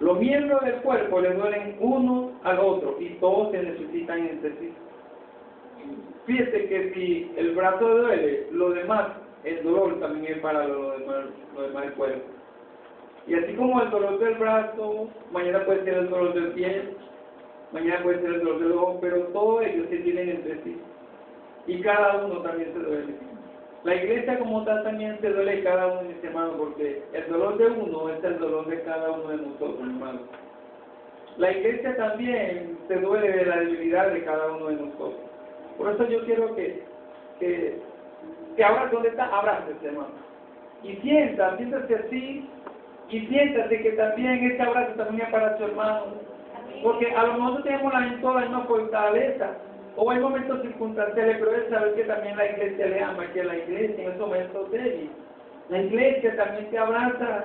Los 0.00 0.18
miembros 0.20 0.64
del 0.64 0.76
cuerpo 0.76 1.20
le 1.20 1.34
duelen 1.34 1.76
uno 1.80 2.32
al 2.44 2.58
otro 2.60 2.96
y 3.00 3.08
todos 3.14 3.50
se 3.50 3.62
necesitan 3.62 4.20
entre 4.20 4.52
sí. 4.58 4.72
Fíjese 6.28 6.68
que 6.68 6.92
si 6.92 7.32
el 7.38 7.54
brazo 7.54 7.88
duele, 7.88 8.48
lo 8.52 8.68
demás, 8.72 9.12
el 9.44 9.62
dolor 9.62 9.98
también 9.98 10.34
es 10.34 10.38
para 10.40 10.68
lo 10.68 10.90
demás, 10.98 11.24
lo 11.56 11.62
demás 11.62 11.84
del 11.84 11.92
cuerpo. 11.94 12.26
Y 13.26 13.32
así 13.32 13.54
como 13.54 13.80
el 13.80 13.90
dolor 13.90 14.18
del 14.18 14.34
brazo, 14.34 15.08
mañana 15.32 15.64
puede 15.64 15.84
ser 15.84 15.94
el 15.94 16.10
dolor 16.10 16.34
del 16.34 16.48
pie, 16.48 16.82
mañana 17.72 18.02
puede 18.02 18.20
ser 18.20 18.34
el 18.34 18.40
dolor 18.40 18.60
del 18.60 18.72
ojo, 18.72 18.98
pero 19.00 19.22
todos 19.28 19.64
ellos 19.64 19.86
se 19.88 19.96
tienen 20.00 20.28
entre 20.28 20.62
sí. 20.64 20.78
Y 21.66 21.80
cada 21.80 22.22
uno 22.22 22.42
también 22.42 22.74
se 22.74 22.78
duele. 22.78 23.14
La 23.84 23.94
iglesia 23.94 24.38
como 24.38 24.64
tal 24.66 24.84
también 24.84 25.18
se 25.22 25.30
duele 25.30 25.62
cada 25.62 25.86
uno 25.86 26.02
de 26.02 26.08
mis 26.08 26.24
hermanos, 26.24 26.56
porque 26.58 27.02
el 27.14 27.32
dolor 27.32 27.56
de 27.56 27.66
uno 27.68 28.10
es 28.10 28.22
el 28.22 28.38
dolor 28.38 28.66
de 28.66 28.82
cada 28.82 29.12
uno 29.12 29.30
de 29.30 29.36
nosotros, 29.38 29.80
hermanos. 29.80 30.22
La 31.38 31.52
iglesia 31.52 31.96
también 31.96 32.76
se 32.86 32.96
duele 32.96 33.32
de 33.32 33.46
la 33.46 33.60
debilidad 33.60 34.12
de 34.12 34.24
cada 34.24 34.52
uno 34.52 34.66
de 34.66 34.74
nosotros. 34.74 35.27
Por 35.78 35.92
eso 35.92 36.06
yo 36.08 36.24
quiero 36.24 36.54
que, 36.56 36.82
que, 37.38 37.80
que 38.56 38.64
ahora 38.64 38.88
donde 38.90 39.08
está, 39.08 39.26
abrácese, 39.26 39.86
hermano. 39.86 40.08
Y 40.82 40.96
sienta, 40.96 41.56
siéntase 41.56 41.94
así, 41.94 42.48
y 43.08 43.26
siéntase 43.26 43.80
que 43.80 43.92
también 43.92 44.50
este 44.50 44.62
abrazo 44.62 44.92
también 44.94 45.26
es 45.26 45.32
para 45.32 45.56
su 45.56 45.64
hermano. 45.64 46.06
Porque 46.82 47.10
a 47.12 47.22
lo 47.24 47.34
mejor 47.34 47.62
tenemos 47.62 47.92
la, 47.92 48.20
toda 48.20 48.34
la 48.34 48.40
misma 48.40 48.64
fortaleza, 48.64 49.56
o 49.96 50.10
hay 50.10 50.20
momentos 50.20 50.62
circunstanciales, 50.62 51.38
pero 51.38 51.56
es 51.56 51.70
saber 51.70 51.94
que 51.94 52.04
también 52.04 52.36
la 52.36 52.50
iglesia 52.50 52.86
le 52.86 53.02
ama, 53.02 53.32
que 53.32 53.42
la 53.42 53.56
iglesia 53.56 54.04
en 54.04 54.10
esos 54.10 54.20
momentos 54.20 54.70
débiles, 54.70 55.10
la 55.70 55.82
iglesia 55.82 56.36
también 56.36 56.70
te 56.70 56.78
abraza 56.78 57.44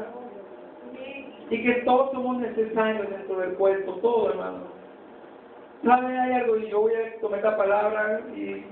y 1.49 1.63
que 1.63 1.73
todos 1.81 2.11
somos 2.11 2.38
necesarios 2.38 3.09
dentro 3.09 3.39
del 3.39 3.53
cuerpo, 3.55 3.93
todo 4.01 4.29
hermano. 4.29 4.72
¿Sabe? 5.84 6.17
Hay 6.17 6.34
algo 6.34 6.57
y 6.57 6.69
yo 6.69 6.81
voy 6.81 6.93
a 6.93 7.19
tomar 7.19 7.39
esta 7.39 7.57
palabra 7.57 8.21
y 8.36 8.63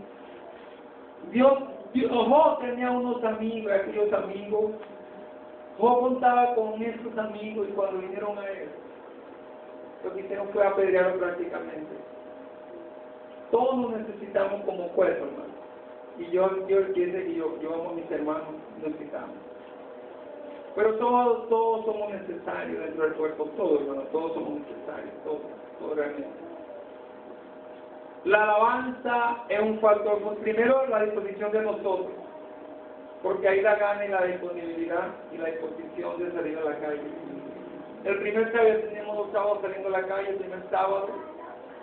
Dios, 1.32 1.54
Dios 1.94 2.60
tenía 2.60 2.92
unos 2.92 3.24
amigos, 3.24 3.72
aquellos 3.72 4.14
amigos, 4.14 4.72
Job 5.78 6.00
contaba 6.00 6.56
con 6.56 6.82
esos 6.82 7.18
amigos 7.18 7.68
y 7.70 7.74
cuando 7.74 8.02
vinieron 8.02 8.38
a 8.38 8.48
él, 8.50 8.70
lo 10.04 10.14
que 10.14 10.22
hicieron 10.22 10.48
fue 10.50 10.66
apedrearlo 10.66 11.20
prácticamente. 11.20 11.92
Todos 13.52 13.78
nos 13.78 13.92
necesitamos 13.92 14.64
como 14.64 14.88
cuerpo, 14.90 15.26
hermano. 15.26 15.52
Y 16.18 16.26
yo, 16.32 16.68
yo 16.68 16.80
entiendo 16.80 17.18
que 17.18 17.36
yo, 17.36 17.60
yo 17.62 17.74
amo 17.74 17.90
a 17.90 17.94
mis 17.94 18.10
hermanos, 18.12 18.48
necesitamos. 18.84 19.36
Pero 20.76 20.96
todos, 20.96 21.50
todos 21.50 21.86
somos 21.86 22.12
necesarios 22.12 22.80
dentro 22.80 23.04
del 23.04 23.14
cuerpo, 23.16 23.46
todos, 23.58 23.82
hermano, 23.82 24.04
todos 24.12 24.34
somos 24.34 24.60
necesarios, 24.62 25.14
todos, 25.26 25.42
todos 25.80 25.98
realmente. 25.98 26.51
La 28.24 28.44
alabanza 28.44 29.46
es 29.50 29.60
un 29.60 29.80
factor, 29.80 30.20
primero 30.42 30.86
la 30.88 31.06
disposición 31.06 31.52
de 31.52 31.62
nosotros, 31.62 32.12
porque 33.24 33.48
ahí 33.48 33.62
la 33.62 33.76
gana 33.76 34.06
y 34.06 34.10
la 34.10 34.26
disponibilidad 34.26 35.08
y 35.32 35.38
la 35.38 35.50
disposición 35.50 36.20
de 36.20 36.32
salir 36.32 36.58
a 36.60 36.70
la 36.70 36.80
calle. 36.80 37.02
El 38.04 38.20
primer 38.20 38.52
sábado 38.52 38.80
tenemos 38.90 39.18
dos 39.18 39.32
sábados 39.32 39.60
saliendo 39.64 39.88
a 39.88 40.02
la 40.02 40.08
calle, 40.08 40.30
el 40.30 40.36
primer 40.36 40.60
sábado 40.70 41.10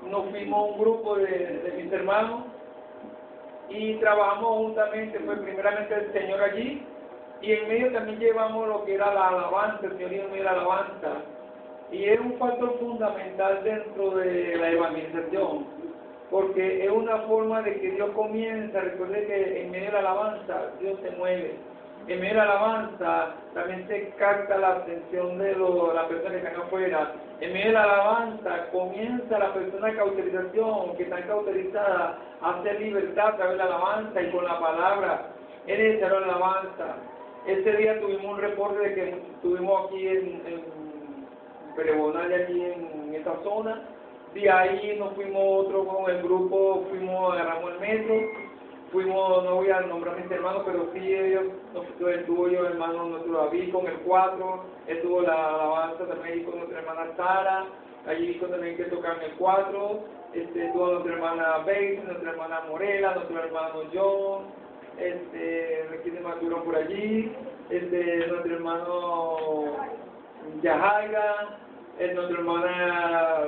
nos 0.02 0.30
fuimos 0.30 0.70
un 0.70 0.78
grupo 0.78 1.16
de, 1.16 1.74
mis 1.76 1.92
hermanos 1.92 2.44
y 3.68 3.94
trabajamos 3.94 4.58
juntamente, 4.58 5.18
fue 5.18 5.36
primeramente 5.38 5.92
el 5.92 6.12
Señor 6.12 6.40
allí, 6.40 6.86
y 7.42 7.52
en 7.52 7.68
medio 7.68 7.92
también 7.92 8.20
llevamos 8.20 8.68
lo 8.68 8.84
que 8.84 8.94
era 8.94 9.12
la 9.12 9.28
alabanza, 9.30 9.86
el 9.86 9.98
Señor 9.98 10.12
en 10.12 10.44
la 10.44 10.52
alabanza, 10.52 11.08
y 11.90 12.04
es 12.04 12.20
un 12.20 12.38
factor 12.38 12.78
fundamental 12.78 13.64
dentro 13.64 14.10
de 14.12 14.56
la 14.56 14.70
evangelización, 14.70 15.77
porque 16.30 16.84
es 16.84 16.90
una 16.90 17.18
forma 17.22 17.62
de 17.62 17.80
que 17.80 17.90
Dios 17.92 18.10
comienza, 18.10 18.80
recuerde 18.80 19.26
que 19.26 19.62
en 19.62 19.70
medio 19.70 19.86
de 19.86 19.92
la 19.92 19.98
alabanza 19.98 20.72
Dios 20.80 20.98
se 21.02 21.10
mueve, 21.12 21.56
en 22.08 22.20
medio 22.20 22.40
de 22.40 22.46
la 22.46 22.52
alabanza 22.52 23.34
también 23.52 23.86
se 23.86 24.08
capta 24.16 24.56
la 24.56 24.68
atención 24.68 25.38
de 25.38 25.54
las 25.94 26.06
personas 26.06 26.32
que 26.32 26.48
están 26.48 26.62
afuera. 26.62 27.12
En 27.40 27.52
medio 27.52 27.66
de 27.66 27.72
la 27.72 27.82
alabanza 27.82 28.70
comienza 28.72 29.38
la 29.38 29.52
persona 29.52 29.88
de 29.88 29.96
cauterización, 29.96 30.96
que 30.96 31.02
está 31.02 31.20
cauterizada, 31.26 32.18
a 32.40 32.50
hacer 32.50 32.80
libertad 32.80 33.28
a 33.28 33.36
través 33.36 33.52
de 33.52 33.58
la 33.58 33.64
alabanza 33.64 34.22
y 34.22 34.30
con 34.30 34.44
la 34.44 34.58
palabra. 34.58 35.26
Es 35.66 36.00
la 36.00 36.08
alabanza. 36.08 36.96
Ese 37.46 37.72
día 37.72 38.00
tuvimos 38.00 38.24
un 38.24 38.38
reporte 38.38 38.88
de 38.88 38.94
que 38.94 39.08
estuvimos 39.10 39.86
aquí 39.86 40.08
en, 40.08 40.42
en 40.46 40.62
Perebonal, 41.76 42.32
aquí 42.32 42.64
en, 42.64 43.14
esta 43.14 43.34
zona. 43.42 43.82
De 44.38 44.48
ahí 44.48 44.96
nos 44.98 45.14
fuimos 45.14 45.66
otro 45.66 45.84
con 45.84 46.10
el 46.10 46.22
grupo, 46.22 46.86
fuimos, 46.90 47.32
agarramos 47.32 47.72
el 47.72 47.80
metro 47.80 48.14
fuimos, 48.92 49.44
no 49.44 49.56
voy 49.56 49.70
a 49.70 49.80
nombrar 49.80 50.14
a 50.14 50.18
mis 50.18 50.30
hermanos, 50.30 50.62
pero 50.64 50.88
sí 50.92 51.14
ellos, 51.14 51.44
estuvo 52.14 52.48
yo, 52.48 52.66
hermano 52.66 53.04
nuestro 53.04 53.44
David 53.44 53.72
con 53.72 53.86
el 53.86 53.98
4, 53.98 54.64
estuvo 54.86 55.22
la 55.22 55.48
alabanza 55.48 56.06
también 56.06 56.44
con 56.44 56.58
nuestra 56.58 56.78
hermana 56.78 57.12
Sara, 57.16 57.66
allí 58.06 58.28
hizo 58.28 58.46
también 58.46 58.76
que 58.76 58.84
tocar 58.84 59.22
el 59.22 59.32
4, 59.32 60.00
este, 60.34 60.66
estuvo 60.66 60.92
nuestra 60.92 61.14
hermana 61.14 61.58
Bates, 61.58 62.04
nuestra 62.04 62.30
hermana 62.30 62.60
Morela, 62.68 63.14
nuestro 63.14 63.38
hermano 63.38 63.74
John, 63.92 64.44
este, 64.98 66.00
¿quién 66.02 66.22
más 66.22 66.36
por 66.36 66.76
allí? 66.76 67.32
Este, 67.70 68.26
nuestro 68.28 68.54
hermano 68.54 69.36
Yahaira, 70.62 71.58
nuestra 72.14 72.38
hermana 72.38 73.44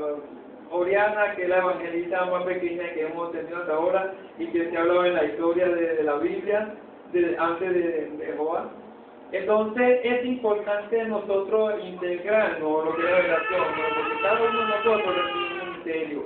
Oriana, 0.70 1.34
que 1.34 1.42
es 1.42 1.48
la 1.48 1.58
evangelista 1.58 2.24
más 2.26 2.44
pequeña 2.44 2.92
que 2.94 3.06
hemos 3.06 3.32
tenido 3.32 3.58
hasta 3.58 3.74
ahora 3.74 4.12
y 4.38 4.46
que 4.46 4.70
se 4.70 4.78
hablaba 4.78 5.06
en 5.06 5.14
la 5.14 5.24
historia 5.24 5.68
de, 5.68 6.02
la 6.02 6.14
Biblia. 6.16 6.74
de, 7.12 7.36
antes 7.38 7.74
de, 7.74 7.80
de. 7.80 8.36
Entonces 9.32 10.00
es 10.02 10.24
importante 10.24 11.04
nosotros 11.04 11.74
integrarnos 11.84 12.84
lo 12.84 12.96
que 12.96 13.02
es 13.02 13.10
la 13.10 13.18
relación, 13.18 13.62
porque 13.94 14.22
cada 14.22 14.42
uno 14.42 14.60
de 14.60 14.66
nosotros 14.66 15.16
recibe 15.16 15.62
un 15.62 15.72
misterio. 15.74 16.22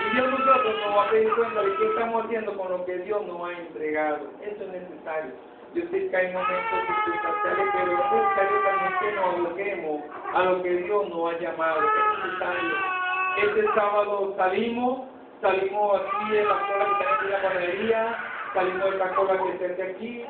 Y 0.00 0.14
Dios 0.14 0.30
nosotros 0.30 0.74
nos 0.84 0.96
va 0.96 1.04
a 1.04 1.10
pedir 1.10 1.34
cuenta 1.34 1.62
de 1.62 1.76
qué 1.76 1.86
estamos 1.86 2.24
haciendo 2.24 2.56
con 2.56 2.70
lo 2.70 2.84
que 2.84 2.98
Dios 2.98 3.26
nos 3.26 3.48
ha 3.48 3.52
entregado. 3.52 4.30
Eso 4.42 4.62
es 4.62 4.68
necesario. 4.68 5.32
Yo 5.74 5.82
sé 5.90 6.08
que 6.08 6.16
hay 6.16 6.32
momentos 6.32 6.80
circunstanciales, 6.86 7.66
pero 7.72 7.92
es 7.92 8.12
necesario 8.12 8.58
también 8.62 8.94
que 9.00 9.12
nos 9.12 9.34
aloquemos 9.34 10.02
a 10.34 10.42
lo 10.44 10.62
que 10.62 10.70
Dios 10.70 11.08
nos 11.08 11.34
ha 11.34 11.38
llamado. 11.40 11.80
Es 11.80 12.24
necesario. 12.24 13.03
Este 13.36 13.64
sábado 13.74 14.32
salimos, 14.36 15.00
salimos 15.40 16.00
aquí 16.00 16.30
de 16.30 16.44
la 16.44 16.54
escuela 16.54 16.98
que 16.98 17.04
está 17.04 17.24
en 17.24 17.30
la 17.30 17.42
panadería, 17.42 18.16
salimos 18.54 18.90
de 18.92 18.96
la 18.98 19.14
cola 19.14 19.42
que 19.58 19.66
está 19.66 19.84
aquí, 19.84 20.24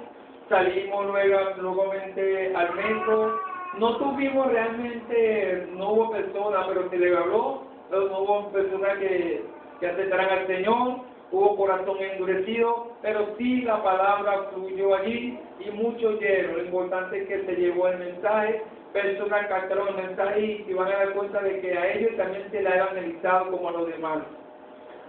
salimos 0.49 1.07
luego, 1.07 1.39
nuevamente 1.59 2.57
al 2.57 2.75
metro. 2.75 3.41
No 3.79 3.97
tuvimos 3.99 4.51
realmente, 4.51 5.69
no 5.73 5.91
hubo 5.91 6.11
personas, 6.13 6.67
pero 6.67 6.89
se 6.89 6.97
le 6.97 7.17
habló, 7.17 7.65
no 7.91 8.21
hubo 8.21 8.49
personas 8.53 8.99
que, 8.99 9.45
que 9.81 9.87
aceptaran 9.87 10.31
al 10.31 10.47
Señor, 10.47 11.01
hubo 11.31 11.57
corazón 11.57 11.99
endurecido, 12.01 12.93
pero 13.03 13.35
sí 13.37 13.63
la 13.63 13.83
palabra 13.83 14.49
fluyó 14.55 14.95
allí 14.95 15.39
y 15.61 15.71
mucho 15.73 16.09
oyeron. 16.09 16.57
Lo 16.57 16.65
importante 16.65 17.21
es 17.21 17.29
que 17.29 17.45
se 17.45 17.53
llevó 17.57 17.89
el 17.89 17.99
mensaje, 17.99 18.63
personas 18.95 19.49
captaron 19.49 19.89
el 19.89 20.07
mensaje 20.07 20.65
y 20.67 20.73
van 20.73 20.87
a 20.87 20.97
dar 20.97 21.13
cuenta 21.15 21.43
de 21.43 21.61
que 21.61 21.77
a 21.77 21.93
ellos 21.95 22.17
también 22.17 22.49
se 22.51 22.63
le 22.63 22.69
ha 22.69 22.77
evangelizado 22.77 23.51
como 23.51 23.69
a 23.69 23.73
los 23.73 23.89
demás. 23.89 24.23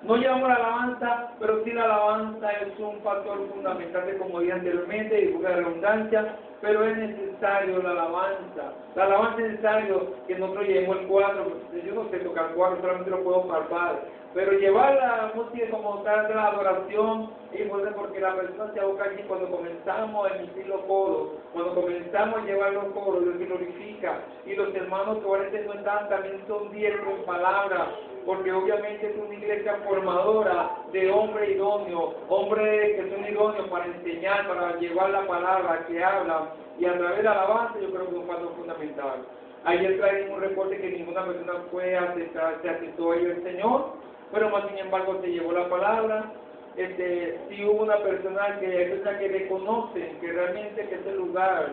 No 0.05 0.17
llevamos 0.17 0.47
la 0.47 0.55
alabanza, 0.55 1.31
pero 1.39 1.63
sí 1.63 1.71
la 1.71 1.85
alabanza 1.85 2.51
es 2.51 2.77
un 2.77 2.99
factor 3.01 3.39
fundamental 3.49 4.05
de 4.05 4.17
como 4.19 4.39
dije 4.39 4.53
anteriormente 4.53 5.19
y 5.19 5.33
de 5.33 5.47
redundancia, 5.47 6.35
pero 6.61 6.83
es 6.83 6.95
necesario 6.95 7.81
la 7.81 7.89
alabanza. 7.89 8.73
La 8.93 9.05
alabanza 9.05 9.41
es 9.41 9.51
necesario 9.53 10.13
que 10.27 10.35
nosotros 10.35 10.67
llevemos 10.67 10.97
el 10.99 11.07
cuadro, 11.07 11.53
yo 11.83 11.95
no 11.95 12.07
sé 12.11 12.19
tocar 12.19 12.53
cuadro, 12.53 12.81
solamente 12.81 13.09
lo 13.09 13.23
puedo 13.23 13.47
palpar, 13.47 14.03
pero 14.35 14.51
llevar 14.51 14.93
la 14.93 15.31
música 15.33 15.71
como 15.71 16.03
tal 16.03 16.27
de 16.27 16.35
la 16.35 16.47
adoración 16.49 17.31
importante 17.57 17.97
porque 17.97 18.19
la 18.19 18.35
persona 18.35 18.71
se 18.73 18.79
aboca 18.81 19.05
aquí 19.05 19.23
cuando 19.23 19.49
comenzamos 19.49 20.29
a 20.29 20.35
emitir 20.35 20.67
los 20.67 20.81
coros, 20.81 21.29
cuando 21.51 21.73
comenzamos 21.73 22.39
a 22.39 22.45
llevar 22.45 22.73
los 22.73 22.85
coros, 22.93 23.23
se 23.23 23.45
glorifica. 23.45 24.19
Y 24.45 24.53
los 24.53 24.75
hermanos 24.75 25.17
que 25.17 25.25
ahora 25.25 25.49
no 25.65 25.73
están 25.73 26.09
también 26.09 26.43
son 26.47 26.71
diestros 26.71 27.19
en 27.19 27.25
palabras, 27.25 27.87
porque 28.25 28.51
obviamente 28.51 29.07
es 29.07 29.17
una 29.17 29.35
iglesia 29.35 29.75
formadora 29.87 30.71
de 30.91 31.11
hombres 31.11 31.49
idóneos, 31.51 32.15
hombres 32.27 32.95
que 32.95 33.09
son 33.11 33.25
idóneos 33.25 33.67
para 33.69 33.85
enseñar, 33.85 34.47
para 34.47 34.79
llevar 34.79 35.11
la 35.11 35.27
palabra, 35.27 35.85
que 35.87 36.03
hablan, 36.03 36.49
y 36.79 36.85
a 36.85 36.97
través 36.97 37.17
de 37.17 37.23
la 37.23 37.31
alabanza 37.33 37.79
yo 37.79 37.91
creo 37.91 38.09
que 38.09 38.15
es 38.15 38.21
un 38.21 38.27
paso 38.27 38.49
fundamental. 38.57 39.25
Ayer 39.65 39.97
traí 39.99 40.27
un 40.29 40.41
reporte 40.41 40.77
que 40.77 40.89
ninguna 40.91 41.25
persona 41.25 41.53
fue 41.71 41.95
aceptar, 41.95 42.59
se 42.61 42.69
aceptó 42.69 43.11
a 43.11 43.15
el 43.15 43.43
Señor, 43.43 43.93
pero 44.31 44.49
más 44.49 44.67
sin 44.69 44.77
embargo 44.79 45.19
se 45.21 45.27
llevó 45.27 45.51
la 45.53 45.69
palabra. 45.69 46.31
Este, 46.77 47.39
si 47.49 47.63
hubo 47.63 47.83
una 47.83 47.97
persona 47.97 48.59
que 48.59 48.67
que 48.67 49.27
reconocen 49.27 50.19
que 50.19 50.31
realmente 50.31 50.87
que 50.87 50.95
ese 50.95 51.15
lugar 51.15 51.69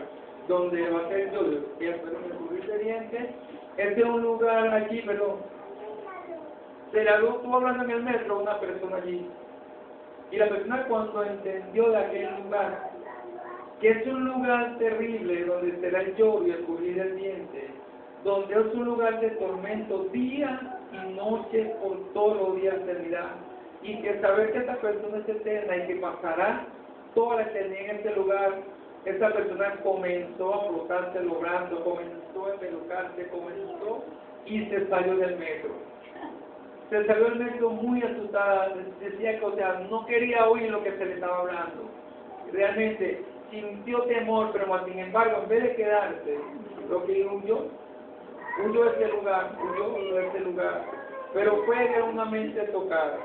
donde 0.47 0.89
va 0.89 1.01
a 1.01 1.09
ser 1.09 1.31
yo, 1.33 1.41
que 1.77 1.89
es 1.89 1.95
el 2.69 2.79
dientes, 2.79 3.29
este 3.77 3.99
es 3.99 4.05
un 4.05 4.21
lugar 4.21 4.69
allí, 4.69 5.03
pero 5.05 5.39
se 6.93 7.03
la 7.03 7.15
estuvo 7.15 7.55
hablando 7.55 7.83
en 7.85 7.89
el 7.89 8.03
metro 8.03 8.39
una 8.39 8.59
persona 8.59 8.97
allí. 8.97 9.27
Y 10.31 10.37
la 10.37 10.47
persona 10.47 10.85
cuando 10.87 11.23
entendió 11.23 11.89
de 11.89 11.97
aquel 11.97 12.43
lugar, 12.43 12.91
que 13.81 13.89
es 13.89 14.07
un 14.07 14.25
lugar 14.25 14.77
terrible 14.77 15.45
donde 15.45 15.79
será 15.79 16.01
el 16.01 16.15
lloro 16.15 16.47
y 16.47 16.51
el 16.51 16.63
cubrir 16.65 16.99
el 16.99 17.15
diente, 17.15 17.69
donde 18.23 18.53
es 18.53 18.73
un 18.75 18.85
lugar 18.85 19.19
de 19.19 19.31
tormento 19.31 20.05
día 20.11 20.79
y 20.91 21.13
noche 21.13 21.75
por 21.81 21.97
todos 22.13 22.37
los 22.37 22.61
días 22.61 22.75
de 22.85 22.91
eternidad. 22.91 23.31
Y 23.81 23.99
que 24.01 24.21
saber 24.21 24.53
que 24.53 24.59
esta 24.59 24.75
persona 24.75 25.17
es 25.17 25.29
eterna 25.29 25.75
y 25.75 25.87
que 25.87 25.95
pasará 25.95 26.67
toda 27.15 27.37
la 27.37 27.41
eternidad 27.41 27.83
en 27.85 27.95
este 27.97 28.15
lugar, 28.15 28.53
esa 29.05 29.29
persona 29.31 29.75
comenzó 29.83 30.53
a 30.53 30.67
flotarse 30.69 31.23
logrando, 31.23 31.83
comenzó 31.83 32.45
a 32.45 32.59
pelucarse, 32.59 33.27
comenzó 33.29 34.03
y 34.45 34.65
se 34.65 34.87
salió 34.87 35.17
del 35.17 35.37
metro. 35.37 35.92
Se 36.89 37.05
salió 37.05 37.25
del 37.25 37.39
metro 37.39 37.69
muy 37.69 38.03
asustada, 38.03 38.73
decía 38.99 39.39
que, 39.39 39.45
o 39.45 39.55
sea, 39.55 39.85
no 39.89 40.05
quería 40.05 40.47
oír 40.47 40.69
lo 40.69 40.83
que 40.83 40.91
se 40.91 41.05
le 41.05 41.13
estaba 41.15 41.39
hablando. 41.39 41.89
Realmente 42.51 43.23
sintió 43.49 44.01
temor, 44.03 44.51
pero 44.53 44.85
sin 44.85 44.99
embargo, 44.99 45.41
en 45.43 45.49
vez 45.49 45.63
de 45.63 45.75
quedarse, 45.75 46.39
lo 46.89 47.05
que 47.05 47.25
huyó, 47.25 47.67
huyó 48.63 48.83
de 48.83 48.89
este 48.91 49.07
lugar, 49.09 49.51
huyó 49.59 50.15
de 50.15 50.27
este 50.27 50.39
lugar, 50.41 50.85
pero 51.33 51.63
fue 51.65 51.89
de 51.89 52.01
una 52.01 52.25
mente 52.25 52.61
tocada. 52.65 53.17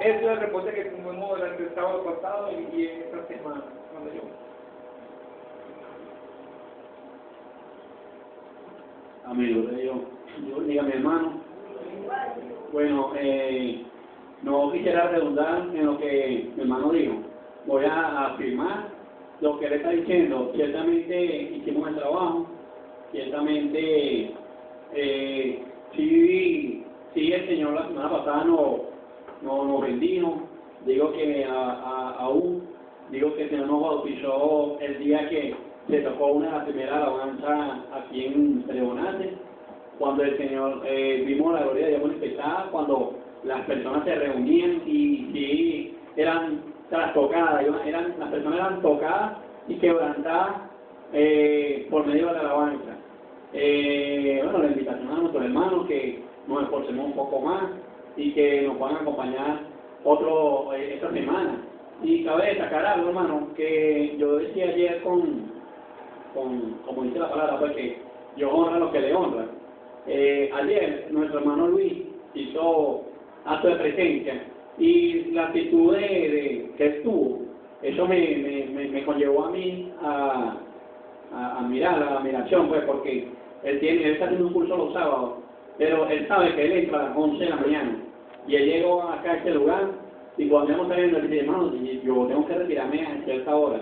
Eso 0.00 0.18
es 0.18 0.26
el 0.26 0.40
reporte 0.40 0.72
que 0.72 0.84
tuvimos 0.84 1.38
durante 1.38 1.62
el 1.62 1.74
sábado 1.74 2.04
pasado 2.04 2.52
y, 2.52 2.84
esta 2.86 3.26
semana, 3.26 3.64
cuando 3.92 4.14
yo. 4.14 4.22
Amigo, 9.24 9.70
yo, 9.72 9.94
yo 10.48 10.60
diga 10.60 10.82
mi 10.84 10.92
hermano. 10.92 11.47
Bueno, 12.72 13.12
eh, 13.18 13.82
no 14.42 14.70
quisiera 14.72 15.08
redundar 15.08 15.68
en 15.74 15.86
lo 15.86 15.98
que 15.98 16.50
mi 16.54 16.62
hermano 16.62 16.90
dijo. 16.90 17.14
Voy 17.66 17.84
a 17.84 18.26
afirmar 18.26 18.90
lo 19.40 19.58
que 19.58 19.66
él 19.66 19.72
está 19.74 19.90
diciendo. 19.90 20.52
Ciertamente 20.54 21.42
hicimos 21.56 21.88
el 21.88 21.96
trabajo, 21.96 22.46
ciertamente 23.10 24.32
eh, 24.94 25.62
sí, 25.94 26.84
sí 27.14 27.32
el 27.32 27.48
Señor 27.48 27.72
la 27.72 27.88
semana 27.88 28.10
pasada 28.10 28.44
nos 28.44 28.80
no, 29.42 29.80
bendijo. 29.80 30.42
Digo 30.84 31.12
que 31.12 31.46
aún, 32.18 32.64
digo 33.10 33.34
que 33.34 33.44
el 33.44 33.50
Señor 33.50 33.66
nos 33.66 33.82
bautizó 33.82 34.78
el 34.80 34.98
día 34.98 35.28
que 35.28 35.54
se 35.88 36.00
tocó 36.02 36.26
una 36.32 36.46
de 36.46 36.52
las 36.52 36.64
primeras 36.64 36.94
alabanzas 36.94 37.78
aquí 37.94 38.26
en 38.26 38.62
Tribunales, 38.64 39.32
cuando 39.98 40.22
el 40.22 40.36
Señor, 40.38 40.82
eh, 40.84 41.22
vimos 41.26 41.54
la 41.54 41.62
gloria 41.62 41.86
de 41.86 41.90
Dios 41.92 42.06
manifestada, 42.06 42.68
cuando 42.70 43.14
las 43.44 43.60
personas 43.62 44.04
se 44.04 44.14
reunían 44.14 44.82
y, 44.86 45.30
y 45.34 45.96
eran 46.16 46.62
trastocadas, 46.90 47.64
eran, 47.86 48.14
las 48.18 48.28
personas 48.30 48.58
eran 48.58 48.82
tocadas 48.82 49.38
y 49.68 49.74
quebrantadas 49.76 50.68
eh, 51.12 51.86
por 51.90 52.06
medio 52.06 52.26
de 52.28 52.32
la 52.32 52.40
alabanza. 52.40 52.96
Eh, 53.52 54.40
bueno, 54.42 54.58
la 54.58 54.66
invitación 54.68 55.08
a 55.10 55.20
nuestros 55.20 55.44
hermanos 55.44 55.86
que 55.86 56.22
nos 56.46 56.62
esforcemos 56.62 57.06
un 57.06 57.12
poco 57.12 57.40
más 57.40 57.64
y 58.16 58.32
que 58.32 58.62
nos 58.62 58.76
puedan 58.76 58.96
acompañar 58.96 59.60
otro 60.04 60.72
eh, 60.74 60.94
esta 60.94 61.10
semana. 61.12 61.62
Y 62.02 62.24
cabe 62.24 62.46
destacar 62.46 62.84
algo, 62.84 63.08
hermano, 63.08 63.48
que 63.56 64.16
yo 64.18 64.36
decía 64.36 64.66
ayer 64.66 65.02
con, 65.02 65.50
con 66.34 66.78
como 66.86 67.02
dice 67.04 67.18
la 67.18 67.30
palabra, 67.30 67.58
pues 67.58 67.72
que 67.72 68.02
yo 68.36 68.50
honro 68.50 68.74
a 68.76 68.78
los 68.78 68.92
que 68.92 69.00
le 69.00 69.14
honran. 69.14 69.57
Eh, 70.06 70.50
ayer 70.54 71.08
nuestro 71.10 71.40
hermano 71.40 71.68
Luis 71.68 71.92
hizo 72.34 73.04
acto 73.44 73.68
de 73.68 73.76
presencia 73.76 74.42
y 74.78 75.32
la 75.32 75.46
actitud 75.46 75.94
de, 75.94 76.00
de 76.00 76.70
que 76.76 76.86
estuvo, 76.86 77.40
eso 77.82 78.06
me, 78.06 78.66
me, 78.72 78.88
me, 78.88 79.04
conllevó 79.04 79.46
a 79.46 79.50
mí 79.50 79.92
a, 80.02 80.56
a, 81.32 81.60
mirar, 81.62 82.02
a 82.02 82.10
la 82.10 82.18
admiración, 82.18 82.68
pues 82.68 82.82
porque 82.84 83.28
él, 83.64 83.80
tiene, 83.80 84.04
él 84.04 84.12
está 84.12 84.26
haciendo 84.26 84.46
un 84.48 84.52
curso 84.52 84.76
los 84.76 84.92
sábados, 84.92 85.34
pero 85.78 86.08
él 86.08 86.26
sabe 86.28 86.54
que 86.54 86.64
él 86.64 86.72
entra 86.72 87.00
a 87.00 87.08
las 87.08 87.16
11 87.16 87.44
de 87.44 87.50
la 87.50 87.56
mañana 87.56 87.96
y 88.46 88.56
él 88.56 88.66
llegó 88.66 89.02
acá 89.02 89.32
a 89.32 89.36
este 89.36 89.50
lugar 89.50 89.90
y 90.36 90.48
cuando 90.48 90.72
íbamos 90.72 90.88
saliendo 90.88 91.18
él 91.18 91.30
dice, 91.30 91.40
hermano, 91.40 91.72
yo 91.74 92.26
tengo 92.26 92.46
que 92.46 92.54
retirarme 92.54 93.02
a 93.02 93.24
cierta 93.24 93.56
hora. 93.56 93.80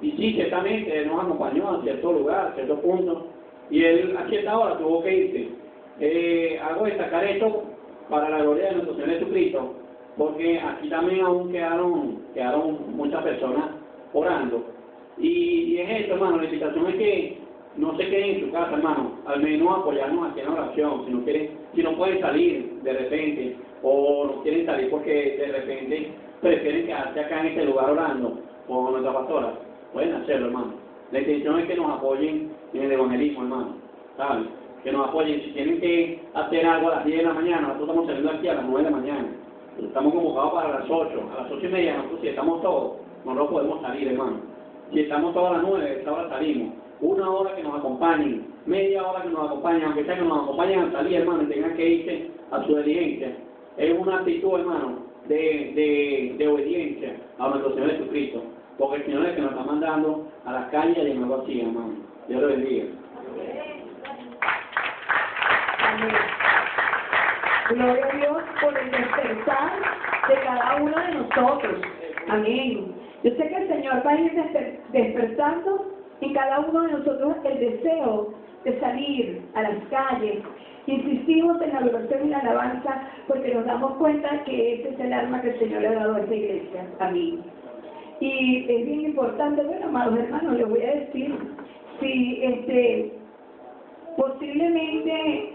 Y 0.00 0.12
sí, 0.12 0.32
ciertamente 0.34 0.96
él 0.96 1.08
nos 1.08 1.24
acompañó 1.24 1.70
a 1.70 1.82
cierto 1.82 2.12
lugar, 2.12 2.48
a 2.48 2.54
cierto 2.54 2.80
punto, 2.80 3.26
y 3.70 3.84
él 3.84 4.16
a 4.16 4.28
cierta 4.28 4.58
hora 4.58 4.78
tuvo 4.78 5.02
que 5.02 5.16
irse. 5.16 5.48
Eh, 6.00 6.60
hago 6.62 6.84
destacar 6.84 7.24
esto 7.24 7.64
para 8.08 8.30
la 8.30 8.42
gloria 8.42 8.68
de 8.68 8.72
nuestro 8.74 8.94
Señor 8.94 9.10
Jesucristo, 9.10 9.74
porque 10.16 10.58
aquí 10.60 10.88
también 10.88 11.24
aún 11.24 11.52
quedaron, 11.52 12.22
quedaron 12.34 12.96
muchas 12.96 13.22
personas 13.22 13.66
orando. 14.12 14.64
Y, 15.18 15.28
y 15.28 15.78
es 15.80 16.02
esto, 16.02 16.14
hermano, 16.14 16.38
la 16.38 16.44
invitación 16.44 16.86
es 16.86 16.94
que 16.94 17.38
no 17.76 17.96
se 17.96 18.08
queden 18.08 18.36
en 18.36 18.40
su 18.40 18.52
casa, 18.52 18.72
hermano, 18.72 19.12
al 19.26 19.40
menos 19.40 19.78
apoyarnos 19.78 20.30
aquí 20.30 20.40
en 20.40 20.46
la 20.46 20.52
oración, 20.52 21.04
si 21.04 21.12
no 21.12 21.24
quieren, 21.24 21.50
si 21.74 21.82
no 21.82 21.96
pueden 21.96 22.20
salir 22.20 22.80
de 22.82 22.92
repente, 22.92 23.56
o 23.82 24.24
no 24.26 24.42
quieren 24.42 24.66
salir 24.66 24.90
porque 24.90 25.36
de 25.38 25.46
repente 25.46 26.12
prefieren 26.40 26.86
quedarse 26.86 27.20
acá 27.20 27.40
en 27.40 27.46
este 27.46 27.64
lugar 27.64 27.90
orando 27.90 28.40
con 28.66 28.92
nuestra 28.92 29.12
pastora, 29.12 29.54
pueden 29.92 30.14
hacerlo, 30.14 30.46
hermano. 30.46 30.87
La 31.10 31.20
intención 31.20 31.58
es 31.58 31.66
que 31.66 31.76
nos 31.76 31.90
apoyen 31.90 32.50
en 32.74 32.82
el 32.82 32.92
evangelismo, 32.92 33.42
hermano, 33.42 33.76
¿saben? 34.16 34.48
Que 34.84 34.92
nos 34.92 35.08
apoyen. 35.08 35.40
Si 35.42 35.50
tienen 35.52 35.80
que 35.80 36.20
hacer 36.34 36.66
algo 36.66 36.88
a 36.88 36.96
las 36.96 37.04
10 37.04 37.18
de 37.18 37.24
la 37.24 37.34
mañana, 37.34 37.60
nosotros 37.62 37.88
estamos 37.88 38.06
saliendo 38.06 38.30
aquí 38.32 38.48
a 38.48 38.54
las 38.54 38.64
9 38.66 38.84
de 38.84 38.90
la 38.90 38.96
mañana. 38.96 39.28
Estamos 39.82 40.12
convocados 40.12 40.52
para 40.52 40.80
las 40.80 40.90
8. 40.90 41.30
A 41.32 41.42
las 41.42 41.52
8 41.52 41.66
y 41.66 41.68
media, 41.68 41.96
nosotros 41.96 42.20
si 42.20 42.28
estamos 42.28 42.62
todos, 42.62 42.92
no 43.24 43.34
lo 43.34 43.48
podemos 43.48 43.80
salir, 43.80 44.08
hermano. 44.08 44.36
Si 44.92 45.00
estamos 45.00 45.34
todas 45.34 45.52
las 45.52 45.62
nueve, 45.62 45.96
esta 45.98 46.12
hora 46.12 46.28
salimos. 46.28 46.74
Una 47.00 47.30
hora 47.30 47.54
que 47.54 47.62
nos 47.62 47.78
acompañen, 47.78 48.46
media 48.66 49.06
hora 49.06 49.22
que 49.22 49.30
nos 49.30 49.46
acompañen, 49.46 49.84
aunque 49.84 50.04
sea 50.04 50.16
que 50.16 50.24
nos 50.24 50.42
acompañen 50.42 50.80
a 50.80 50.92
salir, 50.92 51.20
hermano, 51.20 51.42
y 51.42 51.46
tengan 51.46 51.76
que 51.76 51.88
irse 51.88 52.30
a 52.50 52.64
su 52.64 52.76
diligencia. 52.76 53.36
Es 53.76 53.98
una 53.98 54.16
actitud, 54.18 54.58
hermano, 54.58 54.98
de, 55.28 55.36
de, 55.36 56.34
de 56.38 56.48
obediencia 56.48 57.16
a 57.38 57.48
nuestro 57.48 57.74
Señor 57.74 57.90
Jesucristo. 57.90 58.42
Porque 58.78 58.96
el 58.96 59.04
Señor 59.06 59.22
es 59.24 59.28
el 59.30 59.34
que 59.36 59.42
nos 59.42 59.50
está 59.52 59.64
mandando 59.64 60.28
a 60.44 60.52
las 60.52 60.70
calles 60.70 61.04
de 61.04 61.14
nuevo 61.14 61.42
así, 61.42 61.60
hermano. 61.60 61.94
Dios 62.28 62.40
lo 62.42 62.48
bendiga. 62.48 62.84
Amén. 65.80 66.14
Gloria 67.70 68.06
a 68.06 68.16
Dios 68.16 68.42
por 68.62 68.78
el 68.78 68.90
despertar 68.90 69.72
de 70.28 70.34
cada 70.42 70.76
uno 70.76 70.96
de 70.96 71.14
nosotros. 71.14 71.80
Amén. 72.28 72.94
Yo 73.24 73.30
sé 73.32 73.48
que 73.48 73.56
el 73.56 73.68
Señor 73.68 74.06
va 74.06 74.10
a 74.12 74.16
ir 74.20 74.32
desper- 74.32 74.78
despertando 74.92 75.92
en 76.20 76.32
cada 76.34 76.60
uno 76.60 76.82
de 76.82 76.92
nosotros 76.92 77.36
el 77.44 77.58
deseo 77.58 78.32
de 78.64 78.80
salir 78.80 79.42
a 79.54 79.62
las 79.62 79.76
calles. 79.90 80.38
Insistimos 80.86 81.60
en 81.60 81.72
la 81.72 81.78
adoración 81.80 82.26
y 82.26 82.30
la 82.30 82.38
alabanza 82.38 83.02
porque 83.26 83.52
nos 83.54 83.66
damos 83.66 83.94
cuenta 83.98 84.42
que 84.44 84.74
ese 84.74 84.88
es 84.90 85.00
el 85.00 85.12
arma 85.12 85.40
que 85.42 85.50
el 85.50 85.58
Señor 85.58 85.82
le 85.82 85.88
ha 85.88 85.94
dado 85.94 86.14
a 86.14 86.20
esta 86.20 86.34
iglesia. 86.34 86.86
Amén. 87.00 87.42
Y 88.20 88.66
es 88.68 88.86
bien 88.86 89.00
importante, 89.02 89.62
bueno, 89.62 89.86
amados 89.86 90.18
hermanos, 90.18 90.56
les 90.56 90.68
voy 90.68 90.82
a 90.82 90.94
decir, 90.94 91.38
si 92.00 92.40
este, 92.42 93.12
posiblemente 94.16 95.52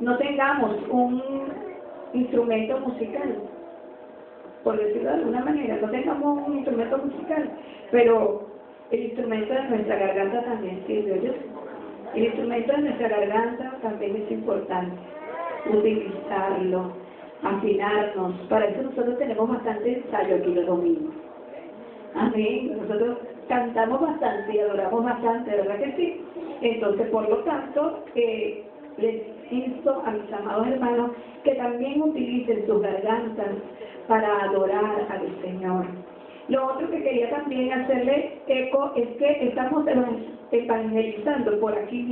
no 0.00 0.16
tengamos 0.16 0.76
un 0.90 1.22
instrumento 2.14 2.78
musical, 2.80 3.36
por 4.64 4.78
decirlo 4.78 5.10
de 5.10 5.16
alguna 5.16 5.44
manera, 5.44 5.78
no 5.80 5.90
tengamos 5.90 6.48
un 6.48 6.56
instrumento 6.56 6.98
musical, 6.98 7.50
pero 7.90 8.46
el 8.90 9.02
instrumento 9.02 9.52
de 9.52 9.62
nuestra 9.68 9.96
garganta 9.96 10.44
también 10.44 10.82
sirve, 10.86 11.12
¿oyes? 11.12 11.34
El 12.14 12.24
instrumento 12.24 12.72
de 12.72 12.78
nuestra 12.78 13.08
garganta 13.08 13.78
también 13.82 14.16
es 14.16 14.30
importante, 14.30 14.96
utilizarlo, 15.70 16.92
afinarnos, 17.42 18.34
para 18.48 18.66
eso 18.66 18.82
nosotros 18.82 19.18
tenemos 19.18 19.48
bastante 19.48 19.98
ensayo 19.98 20.36
aquí 20.36 20.54
los 20.54 20.66
domingos. 20.66 21.25
Amén. 22.16 22.78
Nosotros 22.80 23.18
cantamos 23.48 24.00
bastante 24.00 24.54
y 24.54 24.58
adoramos 24.58 25.04
bastante, 25.04 25.50
¿verdad 25.50 25.78
que 25.78 25.92
sí? 25.96 26.20
Entonces, 26.62 27.08
por 27.10 27.28
lo 27.28 27.38
tanto, 27.38 28.04
eh, 28.14 28.64
les 28.98 29.22
insto 29.50 30.02
a 30.04 30.10
mis 30.10 30.32
amados 30.32 30.66
hermanos 30.68 31.10
que 31.44 31.54
también 31.54 32.02
utilicen 32.02 32.66
sus 32.66 32.80
gargantas 32.80 33.48
para 34.08 34.44
adorar 34.44 35.06
al 35.10 35.42
Señor. 35.42 35.86
Lo 36.48 36.64
otro 36.66 36.88
que 36.90 37.02
quería 37.02 37.28
también 37.30 37.72
hacerle 37.72 38.38
eco 38.46 38.92
es 38.96 39.08
que 39.18 39.48
estamos 39.48 39.84
evangelizando 40.52 41.60
por 41.60 41.76
aquí 41.76 42.02
mismo. 42.02 42.06